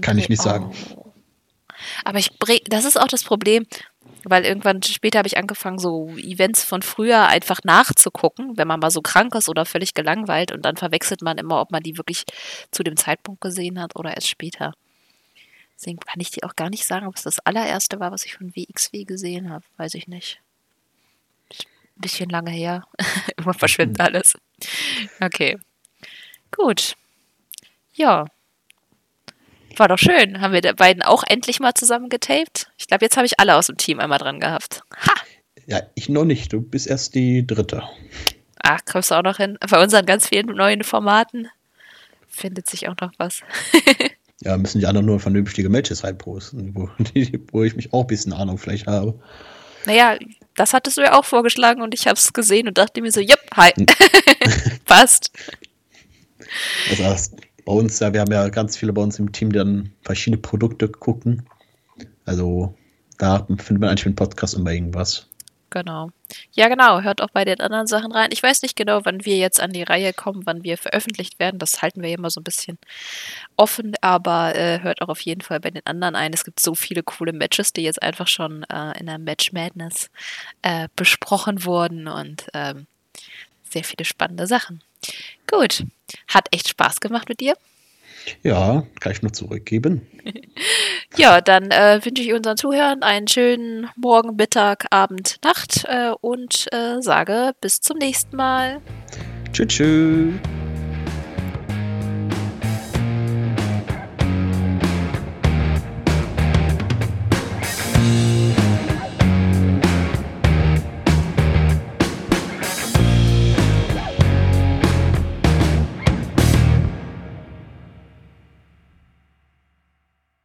Kann 0.00 0.18
ich 0.18 0.28
nicht 0.28 0.42
sagen. 0.42 0.72
Aber 2.04 2.18
ich 2.18 2.30
das 2.68 2.84
ist 2.84 2.98
auch 3.00 3.06
das 3.06 3.24
Problem, 3.24 3.66
weil 4.24 4.44
irgendwann 4.44 4.82
später 4.82 5.18
habe 5.18 5.28
ich 5.28 5.36
angefangen, 5.38 5.78
so 5.78 6.08
Events 6.16 6.64
von 6.64 6.82
früher 6.82 7.26
einfach 7.28 7.60
nachzugucken, 7.64 8.56
wenn 8.56 8.68
man 8.68 8.80
mal 8.80 8.90
so 8.90 9.00
krank 9.00 9.34
ist 9.34 9.48
oder 9.48 9.64
völlig 9.64 9.94
gelangweilt 9.94 10.52
und 10.52 10.62
dann 10.62 10.76
verwechselt 10.76 11.22
man 11.22 11.38
immer, 11.38 11.60
ob 11.60 11.70
man 11.70 11.82
die 11.82 11.96
wirklich 11.96 12.24
zu 12.70 12.82
dem 12.82 12.96
Zeitpunkt 12.96 13.40
gesehen 13.40 13.80
hat 13.80 13.96
oder 13.96 14.14
erst 14.14 14.28
später. 14.28 14.74
Deswegen 15.76 16.00
kann 16.00 16.20
ich 16.20 16.30
dir 16.30 16.44
auch 16.44 16.56
gar 16.56 16.70
nicht 16.70 16.84
sagen, 16.84 17.06
ob 17.06 17.14
es 17.14 17.22
das 17.22 17.38
allererste 17.40 18.00
war, 18.00 18.10
was 18.10 18.24
ich 18.24 18.34
von 18.34 18.54
WXW 18.56 19.04
gesehen 19.04 19.48
habe. 19.50 19.64
Weiß 19.76 19.94
ich 19.94 20.08
nicht. 20.08 20.40
Ein 21.52 22.00
bisschen 22.00 22.30
lange 22.30 22.50
her. 22.50 22.84
Immer 23.36 23.54
verschwindet 23.54 24.00
alles. 24.00 24.36
Okay. 25.20 25.56
Gut. 26.50 26.96
Ja. 27.94 28.26
War 29.78 29.88
doch 29.88 29.98
schön. 29.98 30.40
Haben 30.40 30.52
wir 30.52 30.60
die 30.60 30.72
beiden 30.72 31.02
auch 31.02 31.22
endlich 31.28 31.60
mal 31.60 31.74
zusammen 31.74 32.08
getaped? 32.08 32.70
Ich 32.78 32.86
glaube, 32.88 33.04
jetzt 33.04 33.16
habe 33.16 33.26
ich 33.26 33.38
alle 33.38 33.56
aus 33.56 33.66
dem 33.66 33.76
Team 33.76 34.00
einmal 34.00 34.18
dran 34.18 34.40
gehabt. 34.40 34.82
Ha! 35.06 35.14
Ja, 35.66 35.82
ich 35.94 36.08
noch 36.08 36.24
nicht. 36.24 36.52
Du 36.52 36.60
bist 36.60 36.86
erst 36.86 37.14
die 37.14 37.46
dritte. 37.46 37.82
Ach, 38.62 38.80
kommst 38.90 39.10
du 39.10 39.14
auch 39.14 39.22
noch 39.22 39.36
hin? 39.36 39.58
Bei 39.70 39.82
unseren 39.82 40.06
ganz 40.06 40.28
vielen 40.28 40.46
neuen 40.46 40.82
Formaten 40.82 41.48
findet 42.28 42.68
sich 42.68 42.88
auch 42.88 42.96
noch 43.00 43.12
was. 43.18 43.42
Ja, 44.40 44.56
müssen 44.56 44.78
die 44.78 44.86
anderen 44.86 45.06
nur 45.06 45.18
vernünftige 45.18 45.68
Matches 45.68 46.04
reinposten, 46.04 46.72
wo, 46.72 46.88
wo 47.52 47.64
ich 47.64 47.74
mich 47.74 47.92
auch 47.92 48.02
ein 48.02 48.06
bisschen 48.06 48.32
Ahnung 48.32 48.56
vielleicht 48.56 48.86
habe. 48.86 49.18
Naja, 49.84 50.16
das 50.54 50.72
hattest 50.74 50.96
du 50.96 51.00
ja 51.00 51.18
auch 51.18 51.24
vorgeschlagen 51.24 51.82
und 51.82 51.92
ich 51.92 52.06
habe 52.06 52.14
es 52.14 52.32
gesehen 52.32 52.68
und 52.68 52.78
dachte 52.78 53.02
mir 53.02 53.10
so, 53.10 53.20
jupp, 53.20 53.40
hi, 53.56 53.72
passt. 54.84 55.32
Das 56.88 57.00
heißt, 57.00 57.34
bei 57.68 57.74
uns, 57.74 57.98
ja, 58.00 58.14
wir 58.14 58.22
haben 58.22 58.32
ja 58.32 58.48
ganz 58.48 58.78
viele 58.78 58.94
bei 58.94 59.02
uns 59.02 59.18
im 59.18 59.30
Team, 59.30 59.52
die 59.52 59.58
dann 59.58 59.92
verschiedene 60.00 60.40
Produkte 60.40 60.88
gucken. 60.88 61.46
Also 62.24 62.74
da 63.18 63.44
findet 63.46 63.80
man 63.80 63.90
eigentlich 63.90 64.04
für 64.04 64.06
einen 64.06 64.16
Podcast 64.16 64.54
immer 64.54 64.72
irgendwas. 64.72 65.26
Genau. 65.68 66.08
Ja, 66.54 66.68
genau. 66.68 67.02
Hört 67.02 67.20
auch 67.20 67.28
bei 67.28 67.44
den 67.44 67.60
anderen 67.60 67.86
Sachen 67.86 68.10
rein. 68.10 68.30
Ich 68.32 68.42
weiß 68.42 68.62
nicht 68.62 68.74
genau, 68.74 69.04
wann 69.04 69.26
wir 69.26 69.36
jetzt 69.36 69.60
an 69.60 69.74
die 69.74 69.82
Reihe 69.82 70.14
kommen, 70.14 70.46
wann 70.46 70.64
wir 70.64 70.78
veröffentlicht 70.78 71.38
werden. 71.38 71.58
Das 71.58 71.82
halten 71.82 72.00
wir 72.00 72.08
immer 72.08 72.30
so 72.30 72.40
ein 72.40 72.44
bisschen 72.44 72.78
offen, 73.58 73.92
aber 74.00 74.54
äh, 74.54 74.80
hört 74.80 75.02
auch 75.02 75.10
auf 75.10 75.20
jeden 75.20 75.42
Fall 75.42 75.60
bei 75.60 75.70
den 75.70 75.84
anderen 75.84 76.16
ein. 76.16 76.32
Es 76.32 76.44
gibt 76.44 76.60
so 76.60 76.74
viele 76.74 77.02
coole 77.02 77.34
Matches, 77.34 77.74
die 77.74 77.82
jetzt 77.82 78.02
einfach 78.02 78.28
schon 78.28 78.64
äh, 78.72 78.98
in 78.98 79.04
der 79.04 79.18
Match 79.18 79.52
Madness 79.52 80.08
äh, 80.62 80.88
besprochen 80.96 81.66
wurden 81.66 82.08
und 82.08 82.46
ähm, 82.54 82.86
sehr 83.68 83.84
viele 83.84 84.06
spannende 84.06 84.46
Sachen. 84.46 84.82
Gut. 85.50 85.84
Hat 86.28 86.48
echt 86.52 86.68
Spaß 86.68 87.00
gemacht 87.00 87.28
mit 87.28 87.40
dir. 87.40 87.54
Ja, 88.42 88.84
kann 89.00 89.12
ich 89.12 89.22
nur 89.22 89.32
zurückgeben. 89.32 90.06
ja, 91.16 91.40
dann 91.40 91.70
äh, 91.70 92.00
wünsche 92.04 92.22
ich 92.22 92.32
unseren 92.32 92.56
Zuhörern 92.56 93.02
einen 93.02 93.28
schönen 93.28 93.88
Morgen, 93.96 94.36
Mittag, 94.36 94.86
Abend, 94.90 95.38
Nacht 95.44 95.84
äh, 95.86 96.10
und 96.20 96.66
äh, 96.72 97.00
sage 97.00 97.52
bis 97.60 97.80
zum 97.80 97.98
nächsten 97.98 98.36
Mal. 98.36 98.80
Tschüss. 99.52 99.68
tschüss. 99.68 100.34